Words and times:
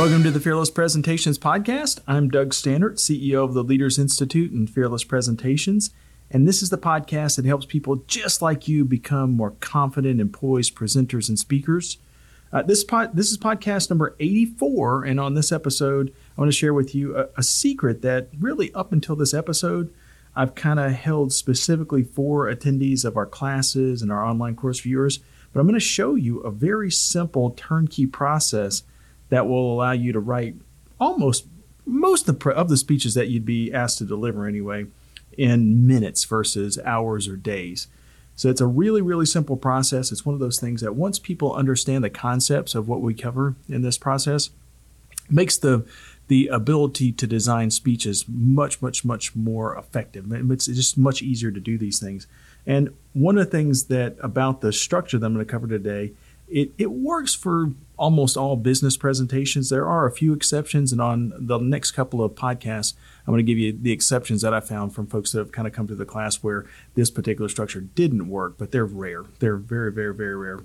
Welcome 0.00 0.22
to 0.22 0.30
the 0.30 0.40
Fearless 0.40 0.70
Presentations 0.70 1.38
Podcast. 1.38 2.00
I'm 2.08 2.30
Doug 2.30 2.52
Staneart, 2.52 2.94
CEO 2.94 3.44
of 3.44 3.52
the 3.52 3.62
Leaders 3.62 3.98
Institute 3.98 4.50
and 4.50 4.68
Fearless 4.68 5.04
Presentations. 5.04 5.90
And 6.30 6.48
this 6.48 6.62
is 6.62 6.70
the 6.70 6.78
podcast 6.78 7.36
that 7.36 7.44
helps 7.44 7.66
people 7.66 7.96
just 8.06 8.40
like 8.40 8.66
you 8.66 8.86
become 8.86 9.36
more 9.36 9.50
confident 9.60 10.18
and 10.18 10.32
poised 10.32 10.74
presenters 10.74 11.28
and 11.28 11.38
speakers. 11.38 11.98
Uh, 12.50 12.62
this, 12.62 12.82
pod, 12.82 13.14
this 13.14 13.30
is 13.30 13.36
podcast 13.36 13.90
number 13.90 14.16
84. 14.18 15.04
And 15.04 15.20
on 15.20 15.34
this 15.34 15.52
episode, 15.52 16.14
I 16.34 16.40
want 16.40 16.50
to 16.50 16.56
share 16.56 16.72
with 16.72 16.94
you 16.94 17.14
a, 17.14 17.28
a 17.36 17.42
secret 17.42 18.00
that 18.00 18.28
really, 18.38 18.72
up 18.72 18.92
until 18.92 19.16
this 19.16 19.34
episode, 19.34 19.92
I've 20.34 20.54
kind 20.54 20.80
of 20.80 20.92
held 20.92 21.30
specifically 21.34 22.04
for 22.04 22.46
attendees 22.46 23.04
of 23.04 23.18
our 23.18 23.26
classes 23.26 24.00
and 24.00 24.10
our 24.10 24.24
online 24.24 24.56
course 24.56 24.80
viewers. 24.80 25.18
But 25.52 25.60
I'm 25.60 25.66
going 25.66 25.78
to 25.78 25.80
show 25.80 26.14
you 26.14 26.40
a 26.40 26.50
very 26.50 26.90
simple 26.90 27.50
turnkey 27.50 28.06
process 28.06 28.82
that 29.30 29.48
will 29.48 29.72
allow 29.72 29.92
you 29.92 30.12
to 30.12 30.20
write 30.20 30.54
almost 31.00 31.46
most 31.86 32.28
of 32.28 32.38
the, 32.38 32.50
of 32.50 32.68
the 32.68 32.76
speeches 32.76 33.14
that 33.14 33.28
you'd 33.28 33.46
be 33.46 33.72
asked 33.72 33.98
to 33.98 34.04
deliver 34.04 34.46
anyway 34.46 34.86
in 35.36 35.86
minutes 35.86 36.24
versus 36.24 36.78
hours 36.84 37.26
or 37.26 37.36
days. 37.36 37.88
So 38.36 38.48
it's 38.48 38.60
a 38.60 38.66
really, 38.66 39.02
really 39.02 39.26
simple 39.26 39.56
process. 39.56 40.12
It's 40.12 40.24
one 40.24 40.34
of 40.34 40.40
those 40.40 40.60
things 40.60 40.80
that 40.82 40.94
once 40.94 41.18
people 41.18 41.54
understand 41.54 42.04
the 42.04 42.10
concepts 42.10 42.74
of 42.74 42.88
what 42.88 43.00
we 43.00 43.14
cover 43.14 43.54
in 43.68 43.82
this 43.82 43.98
process, 43.98 44.50
makes 45.28 45.56
the 45.56 45.84
the 46.28 46.46
ability 46.46 47.10
to 47.10 47.26
design 47.26 47.72
speeches 47.72 48.24
much, 48.28 48.80
much, 48.80 49.04
much 49.04 49.34
more 49.34 49.76
effective. 49.76 50.30
It's 50.30 50.66
just 50.66 50.96
much 50.96 51.22
easier 51.22 51.50
to 51.50 51.58
do 51.58 51.76
these 51.76 51.98
things. 51.98 52.28
And 52.64 52.94
one 53.14 53.36
of 53.36 53.44
the 53.44 53.50
things 53.50 53.86
that 53.86 54.16
about 54.20 54.60
the 54.60 54.72
structure 54.72 55.18
that 55.18 55.26
I'm 55.26 55.34
going 55.34 55.44
to 55.44 55.50
cover 55.50 55.66
today 55.66 56.12
it, 56.50 56.72
it 56.78 56.90
works 56.90 57.34
for 57.34 57.70
almost 57.96 58.36
all 58.36 58.56
business 58.56 58.96
presentations. 58.96 59.68
There 59.68 59.86
are 59.86 60.06
a 60.06 60.12
few 60.12 60.32
exceptions, 60.32 60.92
and 60.92 61.00
on 61.00 61.32
the 61.38 61.58
next 61.58 61.92
couple 61.92 62.24
of 62.24 62.32
podcasts, 62.32 62.94
I'm 63.26 63.32
going 63.32 63.44
to 63.44 63.50
give 63.50 63.58
you 63.58 63.76
the 63.78 63.92
exceptions 63.92 64.42
that 64.42 64.54
I 64.54 64.60
found 64.60 64.94
from 64.94 65.06
folks 65.06 65.32
that 65.32 65.38
have 65.38 65.52
kind 65.52 65.68
of 65.68 65.74
come 65.74 65.86
to 65.86 65.94
the 65.94 66.06
class 66.06 66.42
where 66.42 66.66
this 66.94 67.10
particular 67.10 67.48
structure 67.48 67.80
didn't 67.80 68.28
work, 68.28 68.56
but 68.58 68.72
they're 68.72 68.86
rare. 68.86 69.24
They're 69.38 69.56
very, 69.56 69.92
very, 69.92 70.14
very 70.14 70.34
rare. 70.34 70.60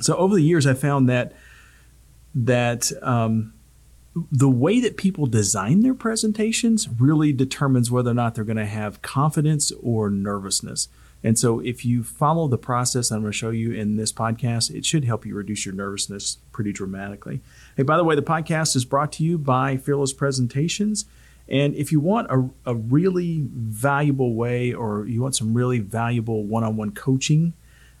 So 0.00 0.16
over 0.16 0.34
the 0.34 0.42
years, 0.42 0.66
I 0.66 0.74
found 0.74 1.08
that 1.08 1.32
that 2.34 2.92
um, 3.02 3.52
the 4.14 4.50
way 4.50 4.80
that 4.80 4.96
people 4.96 5.26
design 5.26 5.80
their 5.80 5.94
presentations 5.94 6.88
really 6.88 7.32
determines 7.32 7.90
whether 7.90 8.10
or 8.10 8.14
not 8.14 8.34
they're 8.34 8.44
going 8.44 8.56
to 8.56 8.66
have 8.66 9.02
confidence 9.02 9.72
or 9.82 10.10
nervousness. 10.10 10.88
And 11.22 11.38
so, 11.38 11.60
if 11.60 11.84
you 11.84 12.02
follow 12.02 12.48
the 12.48 12.58
process 12.58 13.10
I'm 13.10 13.20
going 13.20 13.32
to 13.32 13.36
show 13.36 13.50
you 13.50 13.72
in 13.72 13.96
this 13.96 14.12
podcast, 14.12 14.70
it 14.70 14.86
should 14.86 15.04
help 15.04 15.26
you 15.26 15.34
reduce 15.34 15.66
your 15.66 15.74
nervousness 15.74 16.38
pretty 16.52 16.72
dramatically. 16.72 17.40
Hey, 17.76 17.82
by 17.82 17.96
the 17.96 18.04
way, 18.04 18.14
the 18.14 18.22
podcast 18.22 18.74
is 18.74 18.84
brought 18.84 19.12
to 19.12 19.24
you 19.24 19.36
by 19.36 19.76
Fearless 19.76 20.12
Presentations. 20.12 21.04
And 21.48 21.74
if 21.74 21.90
you 21.90 22.00
want 22.00 22.30
a, 22.30 22.48
a 22.64 22.74
really 22.74 23.44
valuable 23.52 24.34
way 24.34 24.72
or 24.72 25.06
you 25.06 25.20
want 25.20 25.34
some 25.34 25.52
really 25.52 25.80
valuable 25.80 26.44
one 26.44 26.62
on 26.62 26.76
one 26.76 26.92
coaching, 26.92 27.54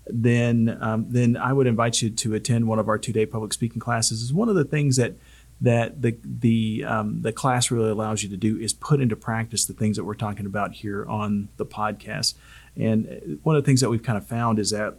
then, 0.06 0.78
um, 0.80 1.06
then 1.08 1.36
I 1.36 1.52
would 1.52 1.66
invite 1.66 2.00
you 2.00 2.10
to 2.10 2.34
attend 2.34 2.68
one 2.68 2.78
of 2.78 2.88
our 2.88 2.96
two 2.96 3.12
day 3.12 3.26
public 3.26 3.52
speaking 3.52 3.80
classes. 3.80 4.22
It's 4.22 4.32
one 4.32 4.48
of 4.48 4.54
the 4.54 4.64
things 4.64 4.96
that 4.96 5.14
that 5.60 6.00
the 6.00 6.16
the 6.24 6.84
um, 6.86 7.20
the 7.22 7.32
class 7.32 7.70
really 7.70 7.90
allows 7.90 8.22
you 8.22 8.28
to 8.30 8.36
do 8.36 8.58
is 8.58 8.72
put 8.72 9.00
into 9.00 9.14
practice 9.14 9.66
the 9.66 9.74
things 9.74 9.96
that 9.96 10.04
we're 10.04 10.14
talking 10.14 10.46
about 10.46 10.72
here 10.72 11.04
on 11.04 11.48
the 11.58 11.66
podcast. 11.66 12.34
And 12.76 13.38
one 13.42 13.56
of 13.56 13.62
the 13.62 13.66
things 13.66 13.80
that 13.80 13.90
we've 13.90 14.02
kind 14.02 14.18
of 14.18 14.26
found 14.26 14.58
is 14.58 14.70
that 14.70 14.96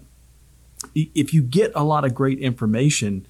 if 0.95 1.33
you 1.33 1.41
get 1.41 1.71
a 1.75 1.83
lot 1.83 2.05
of 2.05 2.13
great 2.13 2.39
information, 2.39 3.25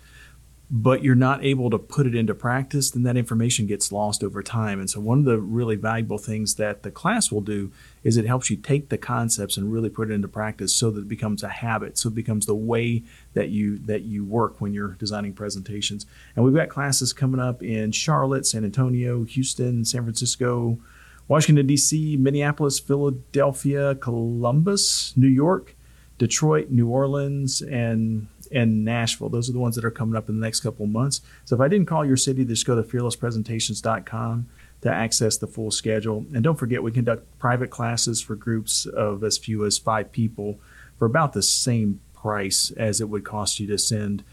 but 0.73 1.03
you're 1.03 1.15
not 1.15 1.43
able 1.43 1.69
to 1.69 1.77
put 1.77 2.07
it 2.07 2.15
into 2.15 2.33
practice, 2.33 2.91
then 2.91 3.03
that 3.03 3.17
information 3.17 3.67
gets 3.67 3.91
lost 3.91 4.23
over 4.23 4.41
time. 4.41 4.79
And 4.79 4.89
so, 4.89 5.01
one 5.01 5.19
of 5.19 5.25
the 5.25 5.37
really 5.37 5.75
valuable 5.75 6.17
things 6.17 6.55
that 6.55 6.83
the 6.83 6.91
class 6.91 7.29
will 7.29 7.41
do 7.41 7.73
is 8.05 8.15
it 8.15 8.25
helps 8.25 8.49
you 8.49 8.55
take 8.55 8.87
the 8.87 8.97
concepts 8.97 9.57
and 9.57 9.73
really 9.73 9.89
put 9.89 10.09
it 10.09 10.13
into 10.13 10.29
practice, 10.29 10.73
so 10.73 10.89
that 10.91 11.01
it 11.01 11.07
becomes 11.09 11.43
a 11.43 11.49
habit, 11.49 11.97
so 11.97 12.07
it 12.07 12.15
becomes 12.15 12.45
the 12.45 12.55
way 12.55 13.03
that 13.33 13.49
you 13.49 13.79
that 13.79 14.03
you 14.03 14.23
work 14.23 14.61
when 14.61 14.73
you're 14.73 14.93
designing 14.93 15.33
presentations. 15.33 16.05
And 16.37 16.45
we've 16.45 16.55
got 16.55 16.69
classes 16.69 17.11
coming 17.11 17.41
up 17.41 17.61
in 17.61 17.91
Charlotte, 17.91 18.45
San 18.45 18.63
Antonio, 18.63 19.25
Houston, 19.25 19.83
San 19.83 20.03
Francisco, 20.03 20.79
Washington, 21.27 21.67
D.C., 21.67 22.17
Minneapolis, 22.17 22.79
Philadelphia, 22.79 23.95
Columbus, 23.95 25.13
New 25.15 25.27
York, 25.27 25.75
Detroit, 26.17 26.69
New 26.69 26.87
Orleans, 26.87 27.61
and 27.61 28.27
and 28.51 28.83
Nashville. 28.83 29.29
Those 29.29 29.49
are 29.49 29.53
the 29.53 29.59
ones 29.59 29.75
that 29.75 29.85
are 29.85 29.91
coming 29.91 30.15
up 30.15 30.27
in 30.27 30.39
the 30.39 30.45
next 30.45 30.59
couple 30.59 30.85
of 30.85 30.91
months. 30.91 31.21
So 31.45 31.55
if 31.55 31.61
I 31.61 31.67
didn't 31.67 31.87
call 31.87 32.05
your 32.05 32.17
city, 32.17 32.43
just 32.43 32.65
go 32.65 32.75
to 32.75 32.83
fearlesspresentations.com 32.83 34.49
to 34.81 34.91
access 34.91 35.37
the 35.37 35.47
full 35.47 35.71
schedule. 35.71 36.25
And 36.33 36.43
don't 36.43 36.57
forget, 36.57 36.83
we 36.83 36.91
conduct 36.91 37.39
private 37.39 37.69
classes 37.69 38.21
for 38.21 38.35
groups 38.35 38.85
of 38.85 39.23
as 39.23 39.37
few 39.37 39.65
as 39.65 39.77
five 39.77 40.11
people 40.11 40.59
for 40.97 41.05
about 41.05 41.33
the 41.33 41.41
same 41.41 42.01
price 42.13 42.71
as 42.71 43.01
it 43.01 43.09
would 43.09 43.23
cost 43.23 43.59
you 43.59 43.67
to 43.67 43.77
send 43.77 44.23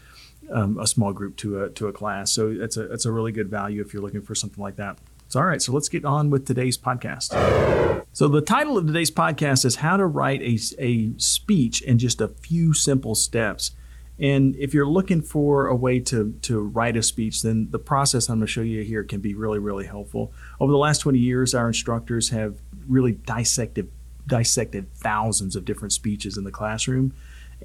um, 0.51 0.77
a 0.79 0.87
small 0.87 1.13
group 1.13 1.35
to 1.37 1.63
a 1.63 1.69
to 1.69 1.87
a 1.87 1.93
class. 1.93 2.31
So 2.31 2.53
that's 2.53 2.77
a 2.77 2.87
that's 2.87 3.05
a 3.05 3.11
really 3.11 3.31
good 3.31 3.49
value 3.49 3.81
if 3.81 3.93
you're 3.93 4.01
looking 4.01 4.21
for 4.21 4.35
something 4.35 4.61
like 4.61 4.75
that. 4.77 4.97
So, 5.29 5.39
all 5.39 5.45
right, 5.45 5.61
so 5.61 5.71
let's 5.71 5.89
get 5.89 6.05
on 6.05 6.31
with 6.31 6.47
today's 6.47 6.75
podcast. 6.75 8.03
So, 8.13 8.27
the 8.27 8.41
title 8.41 8.79
of 8.79 8.87
today's 8.87 9.11
podcast 9.11 9.63
is 9.63 9.75
How 9.75 9.95
to 9.95 10.07
Write 10.07 10.41
a, 10.41 10.57
a 10.79 11.13
Speech 11.17 11.83
in 11.83 11.99
Just 11.99 12.19
a 12.19 12.29
Few 12.29 12.73
Simple 12.73 13.13
Steps. 13.13 13.69
And 14.17 14.55
if 14.55 14.73
you're 14.73 14.87
looking 14.87 15.21
for 15.21 15.67
a 15.67 15.75
way 15.75 15.99
to, 15.99 16.33
to 16.41 16.59
write 16.59 16.97
a 16.97 17.03
speech, 17.03 17.43
then 17.43 17.67
the 17.69 17.77
process 17.77 18.27
I'm 18.27 18.39
going 18.39 18.47
to 18.47 18.51
show 18.51 18.61
you 18.61 18.81
here 18.81 19.03
can 19.03 19.21
be 19.21 19.35
really, 19.35 19.59
really 19.59 19.85
helpful. 19.85 20.33
Over 20.59 20.71
the 20.71 20.79
last 20.79 20.97
20 20.97 21.19
years, 21.19 21.53
our 21.53 21.67
instructors 21.67 22.29
have 22.29 22.55
really 22.87 23.11
dissected 23.11 23.91
dissected 24.25 24.91
thousands 24.95 25.55
of 25.55 25.63
different 25.63 25.93
speeches 25.93 26.37
in 26.37 26.43
the 26.43 26.51
classroom. 26.51 27.13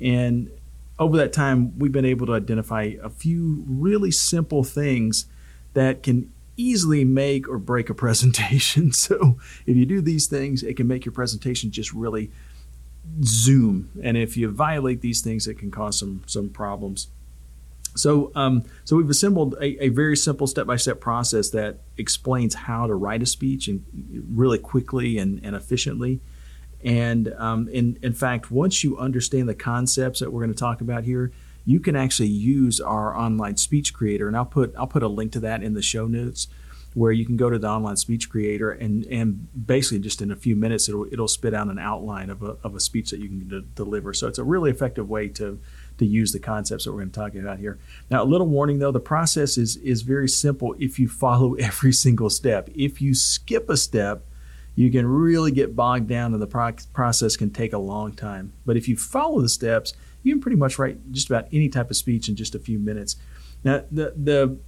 And 0.03 0.51
over 0.99 1.17
that 1.17 1.33
time, 1.33 1.79
we've 1.79 1.93
been 1.93 2.05
able 2.05 2.27
to 2.27 2.35
identify 2.35 2.93
a 3.03 3.09
few 3.09 3.65
really 3.67 4.11
simple 4.11 4.65
things 4.65 5.29
that 5.73 6.03
can 6.03 6.31
easily 6.57 7.05
make 7.05 7.49
or 7.49 7.59
break 7.59 7.91
a 7.91 7.95
presentation. 8.05 8.93
So 8.93 9.39
if 9.67 9.77
you 9.77 9.87
do 9.87 10.01
these 10.01 10.27
things, 10.27 10.63
it 10.63 10.77
can 10.77 10.87
make 10.87 11.05
your 11.05 11.13
presentation 11.13 11.71
just 11.71 11.93
really 11.93 12.31
zoom. 13.23 13.91
And 14.03 14.17
if 14.17 14.37
you 14.37 14.51
violate 14.51 15.01
these 15.01 15.21
things, 15.21 15.47
it 15.47 15.59
can 15.59 15.71
cause 15.71 15.99
some 15.99 16.23
some 16.27 16.49
problems. 16.49 17.09
So, 17.97 18.33
um, 18.35 18.65
so 18.85 18.97
we've 18.97 19.11
assembled 19.11 19.55
a, 19.61 19.85
a 19.85 19.89
very 19.89 20.17
simple 20.17 20.49
step-by-step 20.49 21.01
process 21.01 21.51
that 21.51 21.79
explains 21.97 22.55
how 22.55 22.89
to 22.89 22.95
write 22.95 23.23
a 23.23 23.27
speech 23.27 23.69
and 23.69 23.85
really 24.33 24.59
quickly 24.59 25.17
and, 25.19 25.41
and 25.45 25.55
efficiently. 25.55 26.21
And 26.85 27.33
um, 27.39 27.69
in, 27.69 27.99
in 28.03 28.13
fact, 28.13 28.51
once 28.51 28.83
you 28.83 28.99
understand 28.99 29.49
the 29.49 29.55
concepts 29.55 30.21
that 30.21 30.33
we're 30.33 30.41
going 30.41 30.53
to 30.53 30.59
talk 30.59 30.81
about 30.81 31.05
here, 31.05 31.33
you 31.65 31.81
can 31.81 31.97
actually 31.97 32.29
use 32.29 32.81
our 32.81 33.17
online 33.17 33.57
speech 33.57 33.95
creator, 33.95 34.29
and 34.29 34.37
I'll 34.37 34.45
put 34.45 34.75
I'll 34.77 34.87
put 34.87 35.03
a 35.03 35.09
link 35.09 35.33
to 35.33 35.41
that 35.41 35.63
in 35.63 35.75
the 35.75 35.83
show 35.83 36.07
notes, 36.07 36.49
where 36.95 37.11
you 37.11 37.27
can 37.27 37.37
go 37.37 37.51
to 37.51 37.59
the 37.59 37.69
online 37.69 37.97
speech 37.97 38.31
creator 38.31 38.71
and 38.71 39.05
and 39.07 39.49
basically 39.67 39.99
just 39.99 40.23
in 40.23 40.31
a 40.31 40.37
few 40.37 40.55
minutes 40.55 40.89
it'll 40.89 41.07
it'll 41.13 41.29
spit 41.29 41.53
out 41.53 41.69
an 41.69 41.79
outline 41.79 42.31
of 42.31 42.43
a 42.43 42.57
of 42.63 42.75
a 42.75 42.81
speech 42.81 43.11
that 43.11 43.21
you 43.21 43.29
can 43.29 43.49
de- 43.49 43.61
deliver. 43.61 44.15
So 44.15 44.29
it's 44.29 44.39
a 44.39 44.45
really 44.45 44.71
effective 44.71 45.09
way 45.09 45.29
to 45.29 45.59
to 45.99 46.07
use 46.07 46.33
the 46.33 46.39
concepts 46.39 46.85
that 46.85 46.93
we're 46.93 46.99
going 46.99 47.11
to 47.11 47.21
talk 47.21 47.35
about 47.35 47.59
here. 47.59 47.79
Now, 48.11 48.23
a 48.23 48.25
little 48.25 48.49
warning 48.49 48.79
though, 48.79 48.93
the 48.93 49.01
process 49.01 49.59
is 49.59 49.77
is 49.79 50.03
very 50.03 50.29
simple 50.29 50.75
if 50.79 50.99
you 50.99 51.09
follow 51.09 51.55
every 51.59 51.93
single 51.93 52.31
step. 52.31 52.71
If 52.75 53.03
you 53.03 53.15
skip 53.15 53.69
a 53.69 53.77
step, 53.77 54.25
you 54.75 54.91
can 54.91 55.07
really 55.07 55.51
get 55.51 55.77
bogged 55.77 56.09
down 56.09 56.33
and 56.33 56.43
the 56.43 56.47
pro- 56.47 56.73
process 56.93 57.37
can 57.37 57.51
take 57.51 57.73
a 57.73 57.79
long 57.79 58.13
time. 58.13 58.53
But 58.67 58.77
if 58.77 58.89
you 58.89 58.97
follow 58.97 59.41
the 59.41 59.49
steps, 59.49 59.93
you 60.23 60.33
can 60.33 60.41
pretty 60.41 60.57
much 60.57 60.79
write 60.79 61.13
just 61.13 61.29
about 61.29 61.47
any 61.53 61.69
type 61.69 61.91
of 61.91 61.97
speech 61.97 62.29
in 62.29 62.37
just 62.37 62.55
a 62.55 62.59
few 62.59 62.79
minutes. 62.79 63.17
Now, 63.63 63.83
the 63.91 64.13
the 64.17 64.59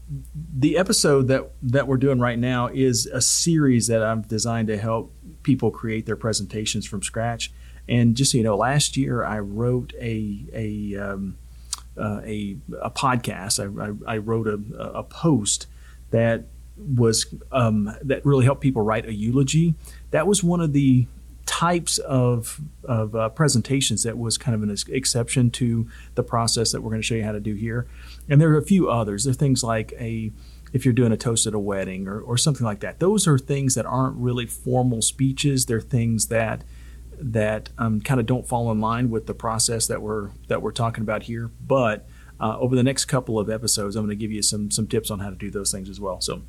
the 0.59 0.79
episode 0.79 1.29
that 1.29 1.51
that 1.63 1.87
we're 1.87 1.99
doing 1.99 2.19
right 2.19 2.39
now 2.39 2.69
is 2.69 3.07
a 3.07 3.21
series 3.21 3.89
that 3.89 4.03
I've 4.03 4.27
designed 4.27 4.69
to 4.69 4.79
help 4.79 5.13
people 5.43 5.71
create 5.71 6.07
their 6.07 6.17
presentations 6.17 6.87
from 6.87 7.03
scratch. 7.03 7.53
And 7.89 8.17
just 8.17 8.33
so 8.33 8.39
you 8.39 8.45
know, 8.45 8.57
last 8.57 8.97
year 8.97 9.23
I 9.23 9.39
wrote 9.41 9.93
a 10.01 10.47
a 10.53 10.97
um, 10.97 11.37
uh, 11.99 12.21
a, 12.25 12.57
a 12.81 12.91
podcast. 12.91 13.61
I, 13.61 14.11
I, 14.11 14.15
I 14.15 14.19
wrote 14.19 14.47
a, 14.47 14.61
a 14.79 15.03
post 15.03 15.67
that 16.11 16.47
was 16.77 17.35
um, 17.53 17.95
that 18.03 18.25
really 18.25 18.45
helped 18.45 18.61
people 18.61 18.83
write 18.83 19.07
a 19.07 19.13
eulogy. 19.13 19.75
That 20.11 20.27
was 20.27 20.43
one 20.43 20.61
of 20.61 20.73
the 20.73 21.07
types 21.47 21.99
of, 21.99 22.61
of 22.85 23.15
uh, 23.15 23.29
presentations 23.31 24.03
that 24.03 24.19
was 24.19 24.37
kind 24.37 24.55
of 24.55 24.63
an 24.63 24.77
exception 24.89 25.51
to 25.51 25.89
the 26.15 26.23
process 26.23 26.73
that 26.73 26.83
we're 26.83 26.91
going 26.91 27.01
to 27.01 27.07
show 27.07 27.15
you 27.15 27.25
how 27.25 27.33
to 27.33 27.41
do 27.41 27.55
here. 27.55 27.87
And 28.29 28.41
there 28.41 28.51
are 28.51 28.59
a 28.59 28.63
few 28.63 28.91
others. 28.91 29.25
There 29.25 29.31
are 29.31 29.35
things 29.35 29.63
like 29.63 29.93
a 29.99 30.33
if 30.73 30.85
you're 30.85 30.93
doing 30.93 31.13
a 31.13 31.17
toast 31.17 31.47
at 31.47 31.55
a 31.55 31.59
wedding 31.59 32.09
or, 32.09 32.21
or 32.21 32.37
something 32.37 32.67
like 32.67 32.81
that. 32.81 32.99
Those 32.99 33.27
are 33.27 33.39
things 33.39 33.75
that 33.77 33.87
aren't 33.87 34.17
really 34.17 34.47
formal 34.47 35.01
speeches. 35.01 35.67
They're 35.67 35.81
things 35.81 36.27
that 36.27 36.65
that 37.19 37.71
um, 37.79 38.01
kind 38.01 38.21
of 38.21 38.27
don't 38.27 38.47
fall 38.47 38.71
in 38.71 38.81
line 38.81 39.09
with 39.09 39.27
the 39.27 39.35
process 39.35 39.87
that 39.87 40.03
we're 40.03 40.31
that 40.49 40.63
we're 40.63 40.73
talking 40.73 41.03
about 41.03 41.25
here. 41.25 41.51
But 41.67 42.07
uh, 42.39 42.59
over 42.59 42.77
the 42.77 42.83
next 42.83 43.07
couple 43.07 43.39
of 43.39 43.49
episodes, 43.49 43.97
I'm 43.97 44.05
going 44.05 44.17
to 44.17 44.21
give 44.21 44.33
you 44.33 44.43
some 44.43 44.71
some 44.71 44.87
tips 44.87 45.11
on 45.11 45.21
how 45.21 45.31
to 45.31 45.37
do 45.37 45.51
those 45.51 45.73
things 45.73 45.89
as 45.89 46.01
well. 46.01 46.21
So, 46.21 46.43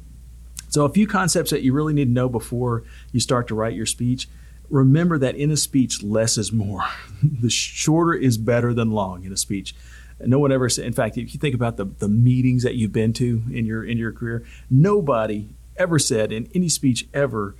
so 0.69 0.85
a 0.85 0.89
few 0.89 1.07
concepts 1.07 1.51
that 1.51 1.61
you 1.61 1.73
really 1.73 1.93
need 1.93 2.05
to 2.05 2.11
know 2.11 2.29
before 2.29 2.83
you 3.11 3.19
start 3.19 3.47
to 3.47 3.55
write 3.55 3.73
your 3.73 3.85
speech. 3.85 4.27
Remember 4.69 5.17
that 5.17 5.35
in 5.35 5.49
a 5.49 5.57
speech, 5.57 6.03
less 6.03 6.37
is 6.37 6.51
more. 6.51 6.83
the 7.23 7.49
shorter 7.49 8.13
is 8.13 8.37
better 8.37 8.73
than 8.73 8.91
long 8.91 9.23
in 9.23 9.31
a 9.31 9.37
speech. 9.37 9.73
No 10.19 10.39
one 10.39 10.51
ever 10.51 10.67
said. 10.67 10.85
In 10.85 10.93
fact, 10.93 11.17
if 11.17 11.33
you 11.33 11.39
think 11.39 11.55
about 11.55 11.77
the 11.77 11.85
the 11.85 12.09
meetings 12.09 12.63
that 12.63 12.75
you've 12.75 12.91
been 12.91 13.13
to 13.13 13.43
in 13.51 13.65
your 13.65 13.83
in 13.83 13.97
your 13.97 14.11
career, 14.11 14.43
nobody 14.69 15.49
ever 15.77 15.99
said 15.99 16.31
in 16.31 16.49
any 16.55 16.69
speech 16.69 17.07
ever 17.13 17.55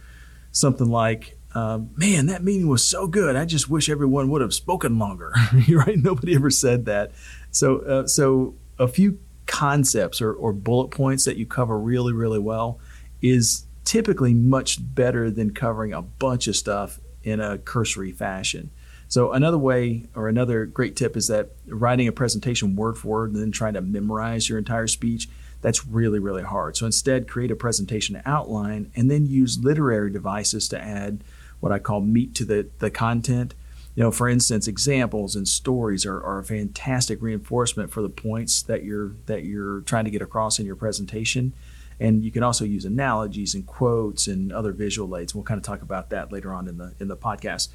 something 0.52 0.90
like 0.90 1.38
um, 1.58 1.90
man, 1.96 2.28
that 2.28 2.44
meeting 2.44 2.68
was 2.68 2.84
so 2.84 3.08
good. 3.08 3.36
I 3.36 3.46
just 3.46 3.70
wish 3.70 3.90
everyone 3.90 4.30
would 4.30 4.42
have 4.42 4.54
spoken 4.54 5.00
longer. 5.00 5.34
right? 5.70 5.98
Nobody 5.98 6.36
ever 6.36 6.52
said 6.52 6.86
that. 6.86 7.12
So, 7.52 7.80
uh, 7.80 8.08
so 8.08 8.54
a 8.78 8.88
few 8.88 9.20
concepts 9.48 10.22
or, 10.22 10.34
or 10.34 10.54
bullet 10.54 10.90
points 10.90 11.26
that 11.26 11.38
you 11.38 11.48
cover 11.48 11.80
really, 11.80 12.14
really 12.14 12.38
well 12.38 12.80
is 13.22 13.66
typically 13.84 14.34
much 14.34 14.80
better 14.82 15.32
than 15.32 15.54
covering 15.54 15.94
a 15.94 16.02
bunch 16.02 16.48
of 16.48 16.56
stuff 16.56 17.00
in 17.24 17.40
a 17.40 17.58
cursory 17.58 18.12
fashion. 18.12 18.70
So 19.08 19.32
another 19.32 19.58
way 19.58 20.06
or 20.16 20.28
another 20.28 20.66
great 20.66 20.96
tip 20.96 21.16
is 21.16 21.28
that 21.28 21.52
writing 21.68 22.08
a 22.08 22.12
presentation 22.12 22.76
word 22.76 22.98
for 22.98 23.08
word 23.08 23.34
and 23.34 23.42
then 23.42 23.52
trying 23.52 23.74
to 23.74 23.82
memorize 23.82 24.50
your 24.50 24.58
entire 24.58 24.88
speech 24.88 25.30
that's 25.62 25.88
really 25.88 26.20
really 26.20 26.44
hard. 26.44 26.78
So 26.78 26.86
instead 26.86 27.28
create 27.28 27.52
a 27.52 27.56
presentation 27.56 28.22
outline 28.26 28.92
and 28.96 29.10
then 29.10 29.26
use 29.26 29.60
literary 29.60 30.12
devices 30.12 30.68
to 30.70 30.80
add 30.80 31.24
what 31.60 31.72
I 31.72 31.80
call 31.80 32.02
meat 32.02 32.36
to 32.36 32.46
the, 32.46 32.68
the 32.80 32.92
content. 32.92 33.54
You 33.96 34.04
know, 34.04 34.12
for 34.12 34.30
instance, 34.30 34.68
examples 34.68 35.36
and 35.36 35.48
stories 35.48 36.06
are, 36.06 36.22
are 36.24 36.40
a 36.40 36.44
fantastic 36.44 37.20
reinforcement 37.22 37.92
for 37.92 38.04
the 38.04 38.10
points 38.10 38.62
that 38.64 38.84
you're 38.84 39.14
that 39.26 39.44
you're 39.44 39.82
trying 39.82 40.06
to 40.06 40.12
get 40.12 40.22
across 40.22 40.60
in 40.60 40.66
your 40.66 40.76
presentation. 40.76 41.54
And 42.00 42.24
you 42.24 42.32
can 42.32 42.44
also 42.44 42.64
use 42.64 42.86
analogies 42.86 43.56
and 43.56 43.66
quotes 43.66 44.28
and 44.28 44.52
other 44.52 44.72
visual 44.72 45.18
aids. 45.18 45.34
We'll 45.34 45.44
kind 45.44 45.58
of 45.58 45.64
talk 45.64 45.82
about 45.82 46.10
that 46.12 46.32
later 46.32 46.54
on 46.54 46.68
in 46.68 46.78
the 46.78 46.94
in 47.00 47.08
the 47.08 47.18
podcast. 47.18 47.70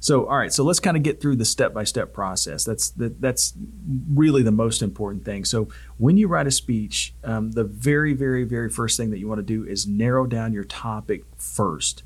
So, 0.00 0.26
all 0.26 0.36
right, 0.36 0.52
so 0.52 0.64
let's 0.64 0.80
kind 0.80 0.96
of 0.96 1.04
get 1.04 1.20
through 1.20 1.36
the 1.36 1.44
step 1.44 1.72
by 1.72 1.84
step 1.84 2.12
process. 2.12 2.64
That's 2.64 2.90
the, 2.90 3.14
that's 3.20 3.54
really 4.12 4.42
the 4.42 4.50
most 4.50 4.82
important 4.82 5.24
thing. 5.24 5.44
So, 5.44 5.68
when 5.96 6.16
you 6.16 6.26
write 6.26 6.48
a 6.48 6.50
speech, 6.50 7.14
um, 7.22 7.52
the 7.52 7.62
very, 7.62 8.12
very, 8.12 8.42
very 8.42 8.68
first 8.68 8.96
thing 8.96 9.10
that 9.10 9.20
you 9.20 9.28
want 9.28 9.38
to 9.38 9.44
do 9.44 9.64
is 9.64 9.86
narrow 9.86 10.26
down 10.26 10.52
your 10.52 10.64
topic 10.64 11.22
first 11.36 12.02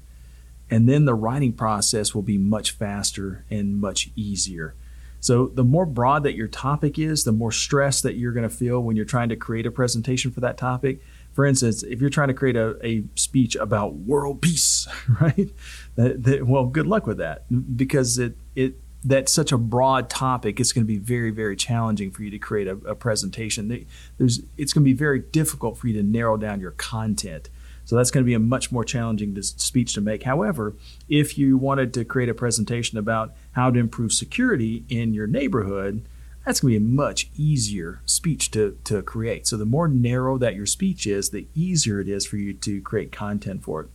and 0.71 0.89
then 0.89 1.05
the 1.05 1.15
writing 1.15 1.53
process 1.53 2.15
will 2.15 2.23
be 2.23 2.39
much 2.39 2.73
faster 2.73 3.45
and 3.51 3.81
much 3.81 4.11
easier. 4.17 4.75
So, 5.21 5.47
the 5.47 5.65
more 5.65 5.87
broad 5.87 6.23
that 6.25 6.35
your 6.35 6.49
topic 6.49 6.99
is, 6.99 7.25
the 7.25 7.33
more 7.33 7.51
stress 7.51 8.01
that 8.03 8.15
you're 8.17 8.33
going 8.33 8.49
to 8.49 8.55
feel 8.55 8.81
when 8.81 8.97
you're 8.97 9.05
trying 9.05 9.29
to 9.31 9.37
create 9.37 9.67
a 9.67 9.71
presentation 9.71 10.31
for 10.31 10.41
that 10.41 10.59
topic. 10.59 11.01
For 11.37 11.45
instance, 11.45 11.83
if 11.83 12.01
you're 12.01 12.09
trying 12.09 12.29
to 12.29 12.35
create 12.35 12.57
a, 12.57 12.79
a 12.83 13.05
speech 13.15 13.57
about 13.57 13.95
world 13.95 14.41
peace, 14.41 14.89
right? 15.21 15.51
That, 15.95 16.23
that, 16.23 16.47
well, 16.47 16.65
good 16.65 16.87
luck 16.87 17.07
with 17.07 17.19
that 17.19 17.45
because 17.77 18.19
it, 18.19 18.39
it 18.55 18.77
that's 19.05 19.31
such 19.31 19.53
a 19.53 19.59
broad 19.59 20.09
topic. 20.09 20.59
It's 20.59 20.73
going 20.73 20.87
to 20.87 20.89
be 20.89 20.97
very, 20.97 21.31
very 21.31 21.55
challenging 21.55 22.11
for 22.11 22.23
you 22.23 22.31
to 22.31 22.39
create 22.39 22.69
a, 22.69 22.77
a 22.87 22.95
presentation. 22.95 23.87
There's, 24.17 24.41
it's 24.57 24.73
going 24.73 24.83
to 24.83 24.91
be 24.91 24.97
very 24.97 25.19
difficult 25.19 25.77
for 25.77 25.89
you 25.89 25.93
to 25.93 26.03
narrow 26.03 26.39
down 26.39 26.59
your 26.59 26.71
content. 26.71 27.51
So 27.85 27.97
that's 27.97 28.11
going 28.11 28.25
to 28.25 28.27
be 28.27 28.33
a 28.33 28.39
much 28.39 28.73
more 28.73 28.83
challenging 28.83 29.41
speech 29.43 29.93
to 29.93 30.01
make. 30.01 30.23
However, 30.23 30.75
if 31.07 31.37
you 31.37 31.59
wanted 31.59 31.93
to 31.95 32.05
create 32.07 32.31
a 32.31 32.35
presentation 32.35 32.97
about 32.97 33.35
how 33.53 33.71
to 33.71 33.79
improve 33.79 34.15
security 34.15 34.87
in 34.89 35.13
your 35.13 35.27
neighborhood, 35.27 36.09
that's 36.47 36.61
going 36.61 36.75
to 36.75 36.79
be 36.79 36.85
a 36.85 36.89
much 36.89 37.29
easier 37.37 38.01
speech 38.07 38.53
to, 38.53 38.79
to 38.85 39.03
create. 39.03 39.49
So 39.49 39.57
the 39.57 39.67
more 39.67 39.89
narrow 39.89 40.39
that 40.39 40.55
your 40.55 40.65
speech 40.65 41.05
is, 41.05 41.31
the 41.31 41.49
easier 41.57 42.01
it 42.01 42.09
is 42.09 42.25
for 42.25 42.37
you 42.37 42.55
to 42.55 42.81
create 42.83 43.11
content 43.11 43.65
for 43.65 43.81
it. 43.83 43.89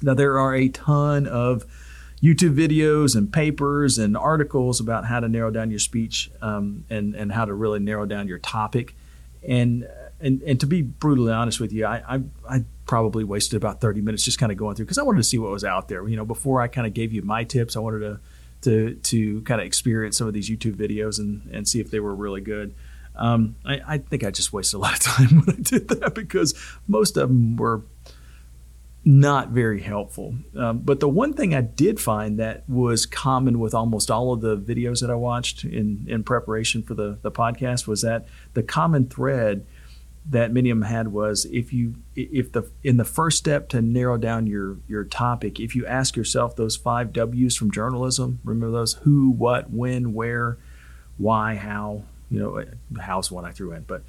Now, 0.00 0.14
there 0.14 0.38
are 0.38 0.54
a 0.54 0.68
ton 0.68 1.26
of 1.26 1.64
YouTube 2.22 2.54
videos 2.54 3.16
and 3.16 3.32
papers 3.32 3.98
and 3.98 4.16
articles 4.16 4.78
about 4.78 5.06
how 5.06 5.18
to 5.18 5.28
narrow 5.28 5.50
down 5.50 5.70
your 5.70 5.80
speech 5.80 6.30
um, 6.40 6.84
and, 6.88 7.16
and 7.16 7.32
how 7.32 7.44
to 7.44 7.52
really 7.52 7.80
narrow 7.80 8.06
down 8.06 8.28
your 8.28 8.38
topic. 8.38 8.94
And, 9.46 9.88
and, 10.20 10.40
and 10.42 10.60
to 10.60 10.66
be 10.66 10.82
brutally 10.82 11.32
honest 11.32 11.58
with 11.58 11.72
you, 11.72 11.84
I, 11.84 12.02
I, 12.08 12.22
I 12.48 12.64
probably 12.86 13.24
wasted 13.24 13.56
about 13.56 13.80
30 13.80 14.02
minutes 14.02 14.24
just 14.24 14.38
kind 14.38 14.52
of 14.52 14.58
going 14.58 14.76
through 14.76 14.84
because 14.84 14.98
I 14.98 15.02
wanted 15.02 15.18
to 15.18 15.24
see 15.24 15.38
what 15.38 15.50
was 15.50 15.64
out 15.64 15.88
there. 15.88 16.06
You 16.08 16.14
know, 16.14 16.24
before 16.24 16.62
I 16.62 16.68
kind 16.68 16.86
of 16.86 16.94
gave 16.94 17.12
you 17.12 17.22
my 17.22 17.42
tips, 17.42 17.74
I 17.74 17.80
wanted 17.80 18.00
to 18.00 18.20
to 18.62 18.94
to 18.94 19.42
kind 19.42 19.60
of 19.60 19.66
experience 19.66 20.18
some 20.18 20.26
of 20.26 20.34
these 20.34 20.50
YouTube 20.50 20.74
videos 20.74 21.18
and 21.18 21.48
and 21.52 21.68
see 21.68 21.80
if 21.80 21.90
they 21.90 22.00
were 22.00 22.14
really 22.14 22.40
good. 22.40 22.74
Um, 23.14 23.56
I, 23.64 23.80
I, 23.86 23.98
think 23.98 24.24
I 24.24 24.30
just 24.30 24.54
wasted 24.54 24.78
a 24.78 24.80
lot 24.80 24.94
of 24.94 25.00
time 25.00 25.28
when 25.44 25.56
I 25.56 25.60
did 25.60 25.88
that 25.88 26.14
because 26.14 26.54
most 26.88 27.18
of 27.18 27.28
them 27.28 27.56
were 27.56 27.82
not 29.04 29.48
very 29.48 29.80
helpful. 29.80 30.34
Um, 30.56 30.78
but 30.78 31.00
the 31.00 31.08
one 31.08 31.34
thing 31.34 31.54
I 31.54 31.60
did 31.60 32.00
find 32.00 32.38
that 32.38 32.68
was 32.68 33.04
common 33.04 33.58
with 33.58 33.74
almost 33.74 34.10
all 34.10 34.32
of 34.32 34.40
the 34.40 34.56
videos 34.56 35.00
that 35.00 35.10
I 35.10 35.14
watched 35.14 35.64
in, 35.64 36.06
in 36.08 36.22
preparation 36.22 36.82
for 36.82 36.94
the, 36.94 37.18
the 37.22 37.32
podcast 37.32 37.86
was 37.86 38.02
that 38.02 38.26
the 38.54 38.62
common 38.62 39.08
thread 39.08 39.66
that 40.30 40.52
many 40.52 40.70
of 40.70 40.78
them 40.78 40.88
had 40.88 41.08
was 41.08 41.46
if 41.46 41.72
you 41.72 41.94
if 42.14 42.52
the 42.52 42.70
in 42.82 42.96
the 42.96 43.04
first 43.04 43.38
step 43.38 43.68
to 43.68 43.82
narrow 43.82 44.16
down 44.16 44.46
your 44.46 44.76
your 44.86 45.04
topic 45.04 45.58
if 45.58 45.74
you 45.74 45.84
ask 45.86 46.16
yourself 46.16 46.54
those 46.54 46.76
five 46.76 47.12
w's 47.12 47.56
from 47.56 47.70
journalism 47.70 48.38
remember 48.44 48.76
those? 48.76 48.94
Who 49.02 49.30
what 49.30 49.70
when 49.70 50.14
where 50.14 50.58
why 51.18 51.56
how 51.56 52.04
you 52.30 52.38
know 52.38 52.64
how's 53.00 53.30
one 53.30 53.44
i 53.44 53.50
threw 53.50 53.72
in 53.72 53.82
but 53.82 54.02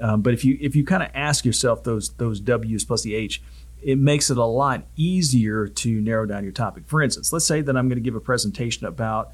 um, 0.00 0.22
but 0.22 0.34
if 0.34 0.44
you 0.44 0.58
if 0.60 0.76
you 0.76 0.84
kind 0.84 1.02
of 1.02 1.10
ask 1.14 1.44
yourself 1.44 1.82
those 1.84 2.10
those 2.14 2.40
w's 2.40 2.84
plus 2.84 3.02
the 3.02 3.14
h 3.14 3.42
it 3.82 3.96
makes 3.96 4.28
it 4.28 4.36
a 4.36 4.44
lot 4.44 4.84
easier 4.96 5.66
to 5.66 6.02
narrow 6.02 6.26
down 6.26 6.42
your 6.42 6.52
topic. 6.52 6.82
For 6.86 7.00
instance 7.00 7.32
let's 7.32 7.46
say 7.46 7.62
that 7.62 7.76
i'm 7.76 7.88
going 7.88 7.96
to 7.96 8.02
give 8.02 8.16
a 8.16 8.20
presentation 8.20 8.86
about 8.86 9.30